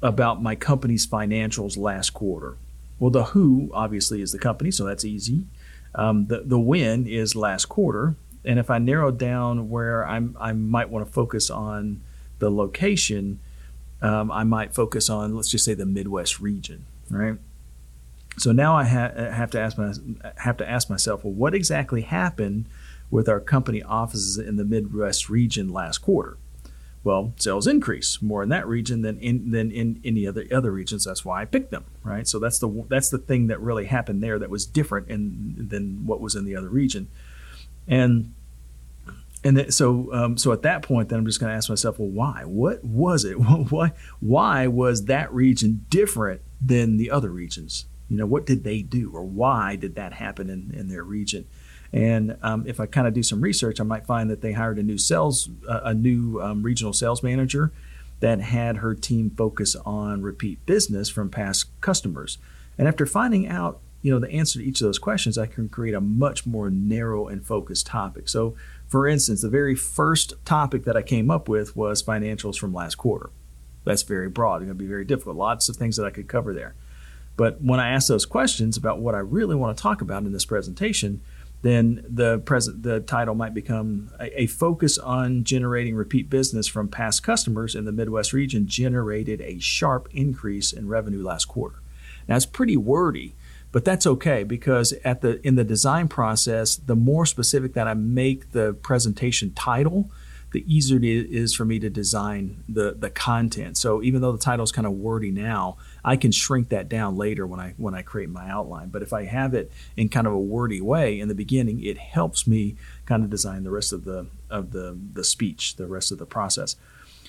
about 0.00 0.42
my 0.42 0.54
company's 0.56 1.06
financials 1.06 1.76
last 1.76 2.10
quarter 2.10 2.56
well, 3.02 3.10
the 3.10 3.24
who 3.24 3.68
obviously 3.74 4.22
is 4.22 4.30
the 4.30 4.38
company, 4.38 4.70
so 4.70 4.84
that's 4.84 5.04
easy. 5.04 5.46
Um, 5.92 6.26
the 6.26 6.42
the 6.42 6.60
when 6.60 7.04
is 7.08 7.34
last 7.34 7.64
quarter, 7.64 8.14
and 8.44 8.60
if 8.60 8.70
I 8.70 8.78
narrow 8.78 9.10
down 9.10 9.68
where 9.70 10.06
I'm, 10.06 10.36
I 10.38 10.52
might 10.52 10.88
want 10.88 11.04
to 11.04 11.12
focus 11.12 11.50
on 11.50 12.00
the 12.38 12.48
location, 12.48 13.40
um, 14.02 14.30
I 14.30 14.44
might 14.44 14.72
focus 14.72 15.10
on 15.10 15.34
let's 15.34 15.48
just 15.48 15.64
say 15.64 15.74
the 15.74 15.84
Midwest 15.84 16.38
region, 16.38 16.86
right? 17.10 17.34
So 18.38 18.52
now 18.52 18.76
I 18.76 18.84
ha- 18.84 19.10
have 19.16 19.50
to 19.50 19.58
ask 19.58 19.76
my, 19.76 19.92
have 20.36 20.56
to 20.58 20.70
ask 20.70 20.88
myself, 20.88 21.24
well, 21.24 21.34
what 21.34 21.56
exactly 21.56 22.02
happened 22.02 22.66
with 23.10 23.28
our 23.28 23.40
company 23.40 23.82
offices 23.82 24.38
in 24.38 24.54
the 24.54 24.64
Midwest 24.64 25.28
region 25.28 25.72
last 25.72 25.98
quarter? 25.98 26.36
Well, 27.04 27.32
sales 27.36 27.66
increase 27.66 28.22
more 28.22 28.42
in 28.42 28.48
that 28.50 28.66
region 28.66 29.02
than 29.02 29.18
in 29.18 29.50
than 29.50 29.70
in 29.72 30.00
any 30.04 30.26
other 30.26 30.44
other 30.52 30.70
regions. 30.70 31.04
That's 31.04 31.24
why 31.24 31.42
I 31.42 31.44
picked 31.44 31.70
them, 31.70 31.84
right? 32.04 32.28
So 32.28 32.38
that's 32.38 32.58
the 32.60 32.84
that's 32.88 33.10
the 33.10 33.18
thing 33.18 33.48
that 33.48 33.60
really 33.60 33.86
happened 33.86 34.22
there 34.22 34.38
that 34.38 34.50
was 34.50 34.66
different 34.66 35.08
in, 35.08 35.66
than 35.68 36.06
what 36.06 36.20
was 36.20 36.36
in 36.36 36.44
the 36.44 36.54
other 36.54 36.68
region, 36.68 37.08
and 37.88 38.34
and 39.42 39.74
so 39.74 40.12
um, 40.12 40.38
so 40.38 40.52
at 40.52 40.62
that 40.62 40.82
point, 40.82 41.08
then 41.08 41.18
I'm 41.18 41.26
just 41.26 41.40
going 41.40 41.50
to 41.50 41.56
ask 41.56 41.68
myself, 41.68 41.98
well, 41.98 42.08
why? 42.08 42.44
What 42.44 42.84
was 42.84 43.24
it? 43.24 43.34
Why 43.70 43.92
why 44.20 44.66
was 44.68 45.06
that 45.06 45.32
region 45.32 45.84
different 45.88 46.40
than 46.60 46.98
the 46.98 47.10
other 47.10 47.30
regions? 47.30 47.86
You 48.08 48.18
know, 48.18 48.26
what 48.26 48.46
did 48.46 48.62
they 48.62 48.82
do, 48.82 49.10
or 49.12 49.24
why 49.24 49.74
did 49.74 49.96
that 49.96 50.12
happen 50.12 50.50
in, 50.50 50.72
in 50.72 50.88
their 50.88 51.02
region? 51.02 51.46
And 51.92 52.38
um, 52.42 52.64
if 52.66 52.80
I 52.80 52.86
kind 52.86 53.06
of 53.06 53.12
do 53.12 53.22
some 53.22 53.40
research, 53.40 53.80
I 53.80 53.84
might 53.84 54.06
find 54.06 54.30
that 54.30 54.40
they 54.40 54.52
hired 54.52 54.78
a 54.78 54.82
new 54.82 54.96
sales, 54.96 55.50
uh, 55.68 55.80
a 55.84 55.94
new 55.94 56.40
um, 56.40 56.62
regional 56.62 56.92
sales 56.92 57.22
manager 57.22 57.70
that 58.20 58.40
had 58.40 58.78
her 58.78 58.94
team 58.94 59.30
focus 59.30 59.76
on 59.84 60.22
repeat 60.22 60.64
business 60.64 61.08
from 61.08 61.28
past 61.28 61.66
customers. 61.80 62.38
And 62.78 62.88
after 62.88 63.04
finding 63.04 63.46
out, 63.48 63.80
you 64.00 64.10
know, 64.10 64.18
the 64.18 64.30
answer 64.30 64.58
to 64.58 64.64
each 64.64 64.80
of 64.80 64.86
those 64.86 64.98
questions, 64.98 65.36
I 65.36 65.46
can 65.46 65.68
create 65.68 65.94
a 65.94 66.00
much 66.00 66.46
more 66.46 66.70
narrow 66.70 67.28
and 67.28 67.44
focused 67.44 67.86
topic. 67.86 68.28
So, 68.28 68.54
for 68.86 69.06
instance, 69.06 69.42
the 69.42 69.48
very 69.48 69.74
first 69.74 70.34
topic 70.44 70.84
that 70.84 70.96
I 70.96 71.02
came 71.02 71.30
up 71.30 71.48
with 71.48 71.76
was 71.76 72.02
financials 72.02 72.56
from 72.56 72.72
last 72.72 72.96
quarter. 72.96 73.30
That's 73.84 74.02
very 74.02 74.28
broad. 74.28 74.56
It's 74.56 74.66
going 74.66 74.78
to 74.78 74.82
be 74.82 74.88
very 74.88 75.04
difficult. 75.04 75.36
Lots 75.36 75.68
of 75.68 75.76
things 75.76 75.96
that 75.96 76.06
I 76.06 76.10
could 76.10 76.28
cover 76.28 76.54
there. 76.54 76.74
But 77.36 77.62
when 77.62 77.80
I 77.80 77.90
ask 77.90 78.08
those 78.08 78.26
questions 78.26 78.76
about 78.76 78.98
what 79.00 79.14
I 79.14 79.18
really 79.18 79.54
want 79.54 79.76
to 79.76 79.82
talk 79.82 80.00
about 80.00 80.24
in 80.24 80.32
this 80.32 80.44
presentation, 80.44 81.22
then 81.62 82.04
the 82.08 82.40
present 82.40 82.82
the 82.82 83.00
title 83.00 83.34
might 83.34 83.54
become 83.54 84.10
a, 84.20 84.42
a, 84.42 84.46
focus 84.46 84.98
on 84.98 85.44
generating 85.44 85.94
repeat 85.94 86.28
business 86.28 86.66
from 86.66 86.88
past 86.88 87.22
customers 87.22 87.74
in 87.74 87.84
the 87.84 87.92
Midwest 87.92 88.32
region 88.32 88.66
generated 88.66 89.40
a 89.40 89.58
sharp 89.60 90.08
increase 90.12 90.72
in 90.72 90.88
revenue 90.88 91.22
last 91.22 91.46
quarter. 91.46 91.76
Now 92.28 92.36
it's 92.36 92.46
pretty 92.46 92.76
wordy, 92.76 93.34
but 93.70 93.84
that's 93.84 94.06
okay 94.06 94.42
because 94.42 94.92
at 95.04 95.20
the 95.20 95.44
in 95.46 95.54
the 95.54 95.64
design 95.64 96.08
process, 96.08 96.76
the 96.76 96.96
more 96.96 97.24
specific 97.26 97.74
that 97.74 97.86
I 97.86 97.94
make 97.94 98.50
the 98.50 98.74
presentation 98.74 99.52
title, 99.54 100.10
the 100.52 100.64
easier 100.72 100.98
it 100.98 101.04
is 101.04 101.54
for 101.54 101.64
me 101.64 101.78
to 101.78 101.88
design 101.88 102.64
the 102.68 102.94
the 102.98 103.08
content. 103.10 103.78
So 103.78 104.02
even 104.02 104.20
though 104.20 104.32
the 104.32 104.38
title 104.38 104.64
is 104.64 104.72
kind 104.72 104.86
of 104.86 104.94
wordy 104.94 105.30
now, 105.30 105.76
I 106.04 106.16
can 106.16 106.32
shrink 106.32 106.68
that 106.70 106.88
down 106.88 107.16
later 107.16 107.46
when 107.46 107.60
I 107.60 107.74
when 107.76 107.94
I 107.94 108.02
create 108.02 108.28
my 108.28 108.48
outline. 108.48 108.88
But 108.88 109.02
if 109.02 109.12
I 109.12 109.24
have 109.24 109.54
it 109.54 109.70
in 109.96 110.08
kind 110.08 110.26
of 110.26 110.32
a 110.32 110.38
wordy 110.38 110.80
way 110.80 111.20
in 111.20 111.28
the 111.28 111.34
beginning, 111.34 111.82
it 111.82 111.98
helps 111.98 112.46
me 112.46 112.76
kind 113.06 113.22
of 113.22 113.30
design 113.30 113.64
the 113.64 113.70
rest 113.70 113.92
of 113.92 114.04
the 114.04 114.26
of 114.50 114.72
the 114.72 114.98
the 115.12 115.24
speech, 115.24 115.76
the 115.76 115.86
rest 115.86 116.12
of 116.12 116.18
the 116.18 116.26
process. 116.26 116.76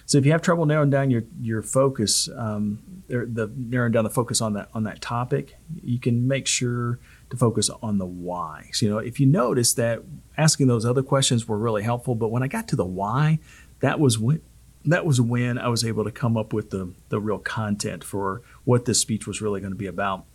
So 0.05 0.17
if 0.17 0.25
you 0.25 0.31
have 0.31 0.41
trouble 0.41 0.65
narrowing 0.65 0.89
down 0.89 1.11
your 1.11 1.23
your 1.41 1.61
focus, 1.61 2.29
um, 2.35 2.79
the 3.07 3.51
narrowing 3.55 3.93
down 3.93 4.03
the 4.03 4.09
focus 4.09 4.41
on 4.41 4.53
that 4.53 4.69
on 4.73 4.83
that 4.83 5.01
topic, 5.01 5.57
you 5.81 5.99
can 5.99 6.27
make 6.27 6.47
sure 6.47 6.99
to 7.29 7.37
focus 7.37 7.69
on 7.81 7.97
the 7.99 8.05
why. 8.05 8.69
So, 8.73 8.85
you 8.85 8.91
know, 8.91 8.97
if 8.97 9.19
you 9.19 9.25
notice 9.25 9.73
that 9.73 10.03
asking 10.37 10.67
those 10.67 10.85
other 10.85 11.03
questions 11.03 11.47
were 11.47 11.57
really 11.57 11.83
helpful, 11.83 12.15
but 12.15 12.29
when 12.29 12.43
I 12.43 12.47
got 12.47 12.67
to 12.69 12.75
the 12.75 12.85
why, 12.85 13.39
that 13.79 13.99
was 13.99 14.19
when 14.19 14.41
that 14.85 15.05
was 15.05 15.21
when 15.21 15.57
I 15.57 15.69
was 15.69 15.85
able 15.85 16.03
to 16.03 16.11
come 16.11 16.37
up 16.37 16.53
with 16.53 16.69
the 16.69 16.93
the 17.09 17.19
real 17.19 17.39
content 17.39 18.03
for 18.03 18.41
what 18.65 18.85
this 18.85 18.99
speech 18.99 19.25
was 19.25 19.41
really 19.41 19.61
going 19.61 19.73
to 19.73 19.77
be 19.77 19.87
about. 19.87 20.25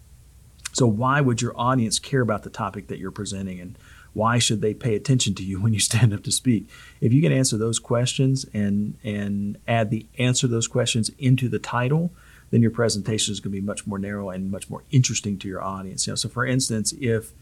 So, 0.73 0.87
why 0.87 1.21
would 1.21 1.43
your 1.43 1.59
audience 1.59 1.99
care 1.99 2.21
about 2.21 2.43
the 2.43 2.51
topic 2.51 2.89
that 2.89 2.99
you're 2.99 3.11
presenting, 3.11 3.61
and 3.61 3.79
why 4.13 4.39
should 4.39 4.61
they 4.61 4.75
pay 4.75 4.95
attention 4.95 5.35
to 5.35 5.45
you 5.45 5.61
when 5.63 5.75
you 5.75 5.81
stand 5.81 6.13
up 6.13 6.23
to 6.25 6.33
speak? 6.33 6.69
If 7.01 7.13
you 7.13 7.23
can 7.23 7.33
answer 7.33 7.57
those 7.57 7.79
questions 7.79 8.47
and 8.53 8.97
and 9.05 9.59
add 9.67 9.91
the 9.91 10.07
answer 10.19 10.47
those 10.47 10.69
questions 10.69 11.11
into 11.19 11.49
the 11.49 11.59
title, 11.59 12.11
then 12.51 12.63
your 12.63 12.71
presentation 12.71 13.33
is 13.33 13.41
going 13.41 13.53
to 13.53 13.61
be 13.61 13.67
much 13.67 13.87
more 13.87 13.99
narrow 13.99 14.31
and 14.31 14.51
much 14.51 14.71
more 14.71 14.83
interesting 14.91 15.39
to 15.39 15.49
your 15.49 15.63
audience. 15.63 16.07
You 16.07 16.13
know, 16.13 16.17
so 16.17 16.29
for 16.29 16.47
instance, 16.47 16.93
if 17.01 17.33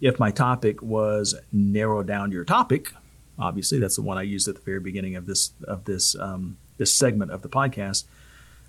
if 0.00 0.18
my 0.18 0.30
topic 0.30 0.82
was 0.82 1.34
narrow 1.52 2.02
down 2.02 2.30
your 2.32 2.44
topic, 2.44 2.92
obviously 3.38 3.78
that's 3.78 3.96
the 3.96 4.02
one 4.02 4.18
I 4.18 4.22
used 4.22 4.48
at 4.48 4.54
the 4.56 4.62
very 4.62 4.80
beginning 4.80 5.16
of 5.16 5.26
this 5.26 5.52
of 5.64 5.84
this 5.84 6.14
um, 6.16 6.56
this 6.78 6.94
segment 6.94 7.30
of 7.30 7.42
the 7.42 7.48
podcast 7.48 8.04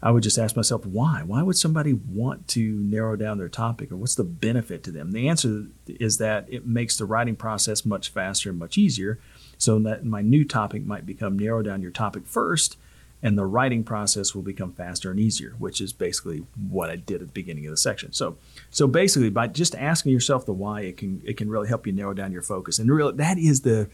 I 0.05 0.11
would 0.11 0.23
just 0.23 0.37
ask 0.37 0.55
myself, 0.55 0.85
why? 0.85 1.23
Why 1.25 1.41
would 1.41 1.57
somebody 1.57 1.93
want 1.93 2.47
to 2.49 2.61
narrow 2.61 3.15
down 3.15 3.39
their 3.39 3.49
topic 3.49 3.91
or 3.91 3.95
what's 3.95 4.13
the 4.13 4.23
benefit 4.23 4.83
to 4.83 4.91
them? 4.91 5.11
The 5.11 5.27
answer 5.27 5.65
is 5.87 6.17
that 6.17 6.45
it 6.47 6.65
makes 6.65 6.97
the 6.97 7.05
writing 7.05 7.35
process 7.35 7.85
much 7.85 8.09
faster 8.09 8.51
and 8.51 8.59
much 8.59 8.77
easier. 8.77 9.19
So 9.57 9.79
that 9.79 10.05
my 10.05 10.21
new 10.21 10.43
topic 10.45 10.85
might 10.85 11.05
become 11.05 11.39
narrow 11.39 11.63
down 11.63 11.81
your 11.81 11.89
topic 11.89 12.27
first, 12.27 12.77
and 13.23 13.37
the 13.37 13.45
writing 13.45 13.85
process 13.85 14.35
will 14.35 14.41
become 14.41 14.73
faster 14.73 15.09
and 15.09 15.19
easier, 15.19 15.55
which 15.57 15.79
is 15.79 15.93
basically 15.93 16.45
what 16.69 16.89
I 16.89 16.97
did 16.97 17.21
at 17.21 17.27
the 17.29 17.33
beginning 17.33 17.65
of 17.65 17.71
the 17.71 17.77
section. 17.77 18.11
So, 18.11 18.37
so 18.69 18.85
basically, 18.85 19.29
by 19.29 19.47
just 19.47 19.73
asking 19.73 20.11
yourself 20.11 20.45
the 20.45 20.53
why, 20.53 20.81
it 20.81 20.97
can 20.97 21.21
it 21.25 21.37
can 21.37 21.49
really 21.49 21.69
help 21.69 21.87
you 21.87 21.93
narrow 21.93 22.13
down 22.13 22.33
your 22.33 22.41
focus. 22.41 22.77
And 22.77 22.91
really, 22.91 23.13
that 23.15 23.37
is 23.37 23.61
the 23.61 23.89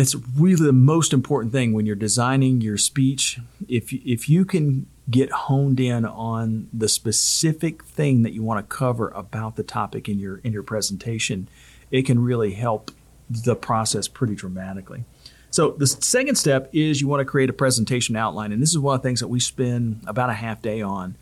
that's 0.00 0.14
really 0.34 0.64
the 0.64 0.72
most 0.72 1.12
important 1.12 1.52
thing 1.52 1.74
when 1.74 1.84
you're 1.84 1.94
designing 1.94 2.62
your 2.62 2.78
speech. 2.78 3.38
If 3.68 3.92
if 3.92 4.30
you 4.30 4.46
can 4.46 4.86
get 5.10 5.30
honed 5.30 5.78
in 5.78 6.06
on 6.06 6.68
the 6.72 6.88
specific 6.88 7.84
thing 7.84 8.22
that 8.22 8.32
you 8.32 8.42
want 8.42 8.66
to 8.66 8.76
cover 8.76 9.08
about 9.10 9.56
the 9.56 9.62
topic 9.62 10.08
in 10.08 10.18
your 10.18 10.38
in 10.38 10.54
your 10.54 10.62
presentation, 10.62 11.48
it 11.90 12.06
can 12.06 12.22
really 12.22 12.52
help 12.54 12.90
the 13.28 13.54
process 13.54 14.08
pretty 14.08 14.34
dramatically. 14.34 15.04
So 15.50 15.72
the 15.72 15.86
second 15.86 16.36
step 16.36 16.70
is 16.72 17.02
you 17.02 17.08
want 17.08 17.20
to 17.20 17.26
create 17.26 17.50
a 17.50 17.52
presentation 17.52 18.16
outline, 18.16 18.52
and 18.52 18.62
this 18.62 18.70
is 18.70 18.78
one 18.78 18.94
of 18.94 19.02
the 19.02 19.08
things 19.08 19.20
that 19.20 19.28
we 19.28 19.38
spend 19.38 20.02
about 20.06 20.30
a 20.30 20.34
half 20.34 20.62
day 20.62 20.80
on 20.80 21.16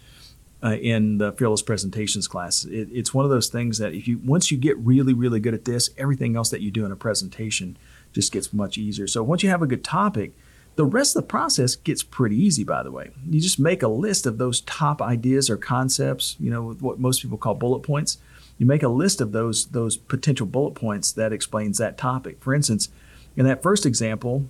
uh, 0.62 0.76
in 0.76 1.18
the 1.18 1.32
fearless 1.32 1.62
presentations 1.62 2.28
class. 2.28 2.64
It, 2.64 2.88
it's 2.92 3.12
one 3.12 3.24
of 3.24 3.30
those 3.30 3.48
things 3.48 3.78
that 3.78 3.92
if 3.92 4.06
you 4.06 4.20
once 4.24 4.52
you 4.52 4.56
get 4.56 4.78
really 4.78 5.14
really 5.14 5.40
good 5.40 5.54
at 5.54 5.64
this, 5.64 5.90
everything 5.98 6.36
else 6.36 6.50
that 6.50 6.60
you 6.60 6.70
do 6.70 6.84
in 6.84 6.92
a 6.92 6.96
presentation 6.96 7.76
just 8.18 8.32
gets 8.32 8.52
much 8.52 8.76
easier. 8.76 9.06
So 9.06 9.22
once 9.22 9.44
you 9.44 9.48
have 9.48 9.62
a 9.62 9.66
good 9.68 9.84
topic, 9.84 10.32
the 10.74 10.84
rest 10.84 11.14
of 11.14 11.22
the 11.22 11.28
process 11.28 11.76
gets 11.76 12.02
pretty 12.02 12.34
easy, 12.34 12.64
by 12.64 12.82
the 12.82 12.90
way. 12.90 13.10
You 13.30 13.40
just 13.40 13.60
make 13.60 13.80
a 13.80 13.86
list 13.86 14.26
of 14.26 14.38
those 14.38 14.62
top 14.62 15.00
ideas 15.00 15.48
or 15.48 15.56
concepts, 15.56 16.34
you 16.40 16.50
know, 16.50 16.72
what 16.80 16.98
most 16.98 17.22
people 17.22 17.38
call 17.38 17.54
bullet 17.54 17.84
points. 17.84 18.18
You 18.58 18.66
make 18.66 18.82
a 18.82 18.88
list 18.88 19.20
of 19.20 19.30
those 19.30 19.66
those 19.66 19.96
potential 19.96 20.46
bullet 20.46 20.74
points 20.74 21.12
that 21.12 21.32
explains 21.32 21.78
that 21.78 21.96
topic. 21.96 22.38
For 22.40 22.54
instance, 22.54 22.88
in 23.36 23.44
that 23.44 23.62
first 23.62 23.86
example, 23.86 24.46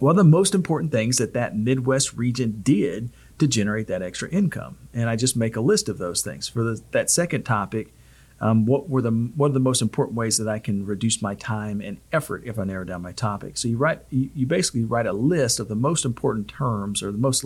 one 0.00 0.10
of 0.10 0.16
the 0.16 0.24
most 0.24 0.52
important 0.52 0.90
things 0.90 1.18
that 1.18 1.32
that 1.34 1.56
Midwest 1.56 2.14
region 2.14 2.58
did 2.64 3.10
to 3.38 3.46
generate 3.46 3.86
that 3.86 4.02
extra 4.02 4.28
income, 4.30 4.78
and 4.92 5.08
I 5.08 5.14
just 5.14 5.36
make 5.36 5.54
a 5.54 5.60
list 5.60 5.88
of 5.88 5.98
those 5.98 6.22
things. 6.22 6.48
For 6.48 6.64
the, 6.64 6.82
that 6.90 7.08
second 7.08 7.44
topic, 7.44 7.94
um, 8.40 8.64
what 8.64 8.88
were 8.88 9.02
the 9.02 9.10
what 9.10 9.50
are 9.50 9.54
the 9.54 9.60
most 9.60 9.82
important 9.82 10.16
ways 10.16 10.38
that 10.38 10.48
I 10.48 10.58
can 10.58 10.86
reduce 10.86 11.20
my 11.20 11.34
time 11.34 11.80
and 11.80 11.98
effort 12.12 12.42
if 12.46 12.58
I 12.58 12.64
narrow 12.64 12.84
down 12.84 13.02
my 13.02 13.12
topic? 13.12 13.58
So 13.58 13.68
you 13.68 13.76
write 13.76 14.00
you, 14.10 14.30
you 14.34 14.46
basically 14.46 14.84
write 14.84 15.06
a 15.06 15.12
list 15.12 15.60
of 15.60 15.68
the 15.68 15.74
most 15.74 16.04
important 16.04 16.48
terms 16.48 17.02
or 17.02 17.12
the 17.12 17.18
most 17.18 17.44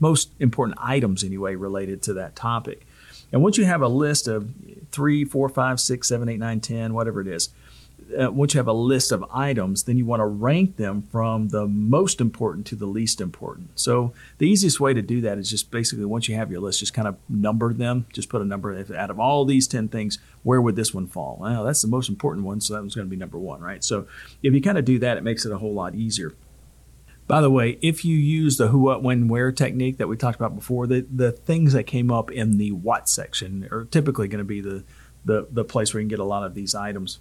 most 0.00 0.30
important 0.40 0.78
items 0.80 1.22
anyway 1.22 1.54
related 1.54 2.02
to 2.02 2.14
that 2.14 2.34
topic. 2.34 2.86
And 3.32 3.42
once 3.42 3.58
you 3.58 3.64
have 3.64 3.82
a 3.82 3.88
list 3.88 4.28
of 4.28 4.50
three, 4.92 5.24
four, 5.24 5.48
five, 5.48 5.80
six, 5.80 6.08
seven, 6.08 6.28
eight, 6.28 6.38
nine, 6.38 6.60
ten, 6.60 6.94
whatever 6.94 7.20
it 7.20 7.26
is, 7.28 7.50
uh, 8.18 8.30
once 8.30 8.54
you 8.54 8.58
have 8.58 8.68
a 8.68 8.72
list 8.72 9.12
of 9.12 9.24
items, 9.32 9.84
then 9.84 9.96
you 9.96 10.04
want 10.04 10.20
to 10.20 10.26
rank 10.26 10.76
them 10.76 11.02
from 11.02 11.48
the 11.48 11.66
most 11.66 12.20
important 12.20 12.66
to 12.66 12.76
the 12.76 12.86
least 12.86 13.20
important. 13.20 13.78
So 13.78 14.12
the 14.38 14.48
easiest 14.48 14.80
way 14.80 14.94
to 14.94 15.02
do 15.02 15.20
that 15.22 15.38
is 15.38 15.50
just 15.50 15.70
basically 15.70 16.04
once 16.04 16.28
you 16.28 16.34
have 16.36 16.50
your 16.50 16.60
list, 16.60 16.80
just 16.80 16.94
kind 16.94 17.08
of 17.08 17.16
number 17.28 17.72
them. 17.72 18.06
Just 18.12 18.28
put 18.28 18.42
a 18.42 18.44
number 18.44 18.84
out 18.96 19.10
of 19.10 19.18
all 19.18 19.44
these 19.44 19.66
10 19.66 19.88
things, 19.88 20.18
where 20.42 20.60
would 20.60 20.76
this 20.76 20.94
one 20.94 21.06
fall? 21.06 21.38
Well, 21.40 21.64
that's 21.64 21.82
the 21.82 21.88
most 21.88 22.08
important 22.08 22.46
one, 22.46 22.60
so 22.60 22.74
that 22.74 22.80
one's 22.80 22.94
going 22.94 23.06
to 23.06 23.10
be 23.10 23.16
number 23.16 23.38
one, 23.38 23.60
right? 23.60 23.82
So 23.82 24.06
if 24.42 24.54
you 24.54 24.62
kind 24.62 24.78
of 24.78 24.84
do 24.84 24.98
that, 25.00 25.16
it 25.16 25.24
makes 25.24 25.44
it 25.44 25.52
a 25.52 25.58
whole 25.58 25.74
lot 25.74 25.94
easier. 25.94 26.34
By 27.26 27.40
the 27.40 27.50
way, 27.50 27.78
if 27.82 28.04
you 28.04 28.16
use 28.16 28.56
the 28.56 28.68
who, 28.68 28.78
what, 28.78 29.02
when, 29.02 29.26
where 29.26 29.50
technique 29.50 29.96
that 29.96 30.06
we 30.06 30.16
talked 30.16 30.36
about 30.36 30.54
before, 30.54 30.86
the, 30.86 31.04
the 31.12 31.32
things 31.32 31.72
that 31.72 31.84
came 31.84 32.10
up 32.10 32.30
in 32.30 32.56
the 32.56 32.70
what 32.70 33.08
section 33.08 33.68
are 33.72 33.84
typically 33.84 34.28
going 34.28 34.38
to 34.38 34.44
be 34.44 34.60
the, 34.60 34.84
the, 35.24 35.48
the 35.50 35.64
place 35.64 35.92
where 35.92 36.00
you 36.00 36.04
can 36.04 36.08
get 36.10 36.20
a 36.20 36.24
lot 36.24 36.44
of 36.44 36.54
these 36.54 36.74
items. 36.74 37.18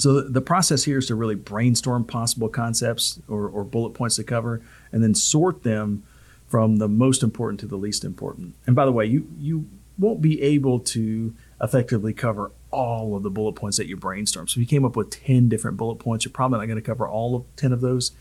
So 0.00 0.22
the 0.22 0.40
process 0.40 0.84
here 0.84 0.98
is 0.98 1.06
to 1.08 1.14
really 1.14 1.34
brainstorm 1.34 2.04
possible 2.04 2.48
concepts 2.48 3.20
or, 3.28 3.46
or, 3.48 3.64
bullet 3.64 3.90
points 3.90 4.16
to 4.16 4.24
cover, 4.24 4.62
and 4.92 5.02
then 5.02 5.14
sort 5.14 5.62
them 5.62 6.04
from 6.46 6.76
the 6.76 6.88
most 6.88 7.22
important 7.22 7.60
to 7.60 7.66
the 7.66 7.76
least 7.76 8.02
important. 8.04 8.54
And 8.66 8.74
by 8.74 8.86
the 8.86 8.92
way, 8.92 9.04
you 9.04 9.28
you 9.38 9.68
won't 9.98 10.22
be 10.22 10.40
able 10.40 10.80
to 10.80 11.34
effectively 11.60 12.14
cover 12.14 12.50
all 12.70 13.14
of 13.14 13.22
the 13.22 13.30
bullet 13.30 13.52
points 13.52 13.76
that 13.76 13.86
you 13.86 13.96
brainstorm. 13.96 14.48
So 14.48 14.58
if 14.58 14.62
you 14.62 14.66
came 14.66 14.86
up 14.86 14.96
with 14.96 15.10
ten 15.10 15.48
different 15.48 15.76
bullet 15.76 15.96
points, 15.96 16.24
you're 16.24 16.32
probably 16.32 16.58
not 16.58 16.66
going 16.66 16.80
to 16.80 16.82
cover 16.82 17.06
all 17.06 17.36
of 17.36 17.56
ten 17.56 17.72
of 17.72 17.82
those 17.82 18.12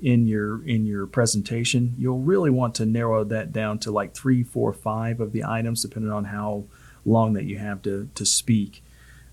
in 0.00 0.26
your 0.26 0.66
in 0.66 0.86
your 0.86 1.06
presentation. 1.06 1.94
You'll 1.98 2.20
really 2.20 2.50
want 2.50 2.74
to 2.76 2.86
narrow 2.86 3.24
that 3.24 3.52
down 3.52 3.78
to 3.80 3.90
like 3.90 4.14
three, 4.14 4.42
four, 4.42 4.72
five 4.72 5.20
of 5.20 5.32
the 5.32 5.44
items, 5.44 5.82
depending 5.82 6.12
on 6.12 6.24
how 6.24 6.64
long 7.04 7.34
that 7.34 7.44
you 7.44 7.58
have 7.58 7.82
to 7.82 8.08
to 8.14 8.24
speak. 8.24 8.82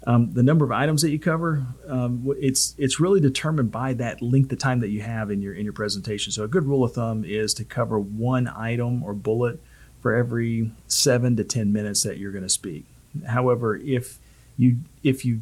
Um, 0.06 0.34
the 0.34 0.44
number 0.44 0.66
of 0.66 0.72
items 0.72 1.02
that 1.02 1.12
you 1.12 1.20
cover, 1.20 1.66
um, 1.88 2.30
it's 2.38 2.76
it's 2.78 3.00
really 3.00 3.22
determined 3.22 3.72
by 3.72 3.94
that 3.94 4.22
length 4.22 4.52
of 4.52 4.60
time 4.60 4.82
that 4.82 4.90
you 4.90 5.02
have 5.02 5.32
in 5.32 5.42
your 5.42 5.54
in 5.54 5.64
your 5.64 5.74
presentation. 5.74 6.32
So 6.32 6.44
a 6.44 6.48
good 6.48 6.66
rule 6.66 6.84
of 6.84 6.94
thumb 6.94 7.24
is 7.24 7.54
to 7.56 7.64
cover 7.64 7.98
one 7.98 8.48
item 8.48 9.02
or 9.04 9.14
bullet 9.14 9.62
for 10.02 10.14
every 10.14 10.72
seven 10.88 11.38
to 11.38 11.46
ten 11.46 11.72
minutes 11.72 12.04
that 12.04 12.18
you're 12.18 12.34
going 12.34 12.44
to 12.44 12.50
speak. 12.50 12.86
However, 13.28 13.78
if 13.78 14.20
you 14.58 14.80
if 15.04 15.24
you 15.24 15.42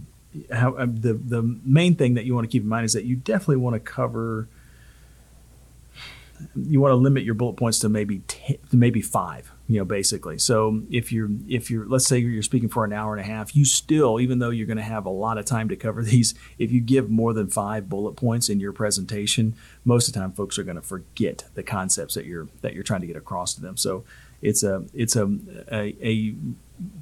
how, 0.52 0.74
uh, 0.76 0.86
the 0.86 1.14
the 1.14 1.42
main 1.64 1.96
thing 1.96 2.14
that 2.14 2.26
you 2.26 2.36
want 2.36 2.46
to 2.46 2.52
keep 2.52 2.62
in 2.62 2.70
mind 2.70 2.86
is 2.86 2.94
that 2.94 3.06
you 3.06 3.16
definitely 3.16 3.58
want 3.58 3.74
to 3.74 3.80
cover 3.80 4.48
you 6.56 6.80
want 6.80 6.92
to 6.92 6.96
limit 6.96 7.24
your 7.24 7.36
bullet 7.36 7.54
points 7.54 7.80
to 7.80 7.90
maybe 7.90 8.20
ten, 8.28 8.58
maybe 8.72 9.02
five 9.02 9.52
you 9.72 9.78
know 9.78 9.86
basically 9.86 10.38
so 10.38 10.82
if 10.92 11.14
you're 11.14 11.30
if 11.48 11.72
you're 11.72 11.86
let's 11.88 12.06
say 12.06 12.18
you're 12.18 12.44
speaking 12.44 12.68
for 12.68 12.84
an 12.84 12.92
hour 12.92 13.16
and 13.16 13.22
a 13.22 13.24
half 13.24 13.56
you 13.56 13.64
still 13.64 14.20
even 14.20 14.40
though 14.40 14.50
you're 14.50 14.68
going 14.68 14.76
to 14.76 14.84
have 14.84 15.06
a 15.06 15.10
lot 15.10 15.38
of 15.38 15.46
time 15.46 15.70
to 15.70 15.78
cover 15.78 16.04
these 16.14 16.34
if 16.60 16.74
you 16.74 16.82
give 16.82 17.10
more 17.10 17.32
than 17.32 17.48
five 17.48 17.88
bullet 17.88 18.14
points 18.14 18.50
in 18.50 18.60
your 18.60 18.74
presentation 18.74 19.56
most 19.86 20.10
of 20.10 20.14
the 20.14 20.20
time 20.20 20.34
folks 20.34 20.60
are 20.60 20.64
going 20.64 20.76
to 20.76 20.82
forget 20.82 21.46
the 21.54 21.64
concepts 21.64 22.16
that 22.16 22.26
you're 22.26 22.50
that 22.62 22.74
you're 22.74 22.84
trying 22.84 23.00
to 23.00 23.08
get 23.08 23.16
across 23.16 23.54
to 23.54 23.62
them 23.62 23.78
so 23.78 24.04
it's 24.42 24.64
a 24.64 24.84
it's 24.94 25.16
a, 25.16 25.32
a, 25.72 25.96
a 26.02 26.36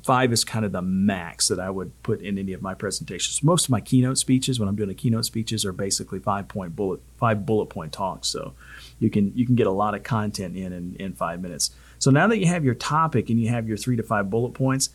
five 0.03 0.33
is 0.33 0.43
kind 0.43 0.65
of 0.65 0.71
the 0.71 0.81
max 0.81 1.47
that 1.47 1.59
I 1.59 1.69
would 1.69 1.91
put 2.03 2.21
in 2.21 2.37
any 2.37 2.53
of 2.53 2.61
my 2.61 2.73
presentations. 2.73 3.41
Most 3.43 3.65
of 3.65 3.69
my 3.69 3.79
keynote 3.79 4.17
speeches, 4.17 4.59
when 4.59 4.67
I'm 4.67 4.75
doing 4.75 4.89
a 4.89 4.93
keynote 4.93 5.25
speeches, 5.25 5.65
are 5.65 5.71
basically 5.71 6.19
five 6.19 6.47
point 6.47 6.75
bullet 6.75 6.99
five 7.17 7.45
bullet 7.45 7.67
point 7.67 7.93
talks. 7.93 8.27
So 8.27 8.53
you 8.99 9.09
can 9.09 9.31
you 9.35 9.45
can 9.45 9.55
get 9.55 9.67
a 9.67 9.71
lot 9.71 9.95
of 9.95 10.03
content 10.03 10.55
in, 10.55 10.73
in 10.73 10.95
in 10.99 11.13
five 11.13 11.41
minutes. 11.41 11.71
So 11.99 12.11
now 12.11 12.27
that 12.27 12.39
you 12.39 12.47
have 12.47 12.65
your 12.65 12.75
topic 12.75 13.29
and 13.29 13.39
you 13.39 13.49
have 13.49 13.67
your 13.67 13.77
three 13.77 13.95
to 13.97 14.03
five 14.03 14.29
bullet 14.29 14.53
points, 14.53 14.89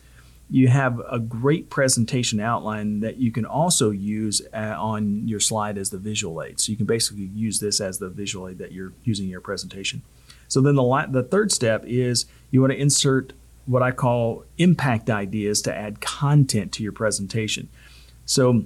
you 0.49 0.67
have 0.67 1.01
a 1.09 1.17
great 1.17 1.69
presentation 1.69 2.39
outline 2.39 2.99
that 2.99 3.17
you 3.17 3.31
can 3.31 3.45
also 3.45 3.89
use 3.89 4.41
uh, 4.53 4.75
on 4.77 5.27
your 5.27 5.39
slide 5.39 5.77
as 5.77 5.89
the 5.89 5.97
visual 5.97 6.43
aid. 6.43 6.59
So 6.59 6.71
you 6.71 6.77
can 6.77 6.85
basically 6.85 7.23
use 7.23 7.59
this 7.59 7.81
as 7.81 7.97
the 7.97 8.09
visual 8.09 8.47
aid 8.47 8.59
that 8.59 8.71
you're 8.71 8.93
using 9.03 9.25
in 9.25 9.31
your 9.31 9.41
presentation. 9.41 10.03
So 10.47 10.61
then 10.61 10.75
the, 10.75 10.83
la- 10.83 11.07
the 11.07 11.23
third 11.23 11.51
step 11.51 11.83
is 11.85 12.25
you 12.51 12.61
want 12.61 12.73
to 12.73 12.79
insert 12.79 13.33
what 13.65 13.81
I 13.81 13.91
call 13.91 14.43
impact 14.57 15.09
ideas 15.09 15.61
to 15.63 15.75
add 15.75 15.99
content 15.99 16.71
to 16.73 16.83
your 16.83 16.91
presentation. 16.91 17.69
So 18.25 18.65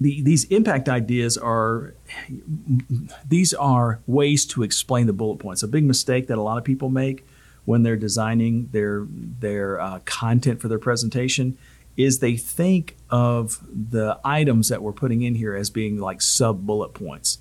the, 0.00 0.22
these 0.22 0.44
impact 0.44 0.88
ideas 0.88 1.36
are 1.36 1.94
these 3.28 3.52
are 3.52 4.00
ways 4.06 4.46
to 4.46 4.62
explain 4.62 5.06
the 5.06 5.12
bullet 5.12 5.38
points. 5.38 5.62
A 5.64 5.68
big 5.68 5.84
mistake 5.84 6.28
that 6.28 6.38
a 6.38 6.42
lot 6.42 6.56
of 6.56 6.64
people 6.64 6.88
make 6.88 7.24
when 7.70 7.84
they're 7.84 7.96
designing 7.96 8.68
their 8.72 9.06
their 9.08 9.80
uh, 9.80 10.00
content 10.04 10.60
for 10.60 10.66
their 10.66 10.80
presentation 10.80 11.56
is 11.96 12.18
they 12.18 12.36
think 12.36 12.96
of 13.10 13.60
the 13.70 14.18
items 14.24 14.68
that 14.68 14.82
we're 14.82 14.92
putting 14.92 15.22
in 15.22 15.36
here 15.36 15.54
as 15.54 15.70
being 15.70 15.96
like 15.96 16.20
sub 16.20 16.66
bullet 16.66 16.92
points. 16.94 17.38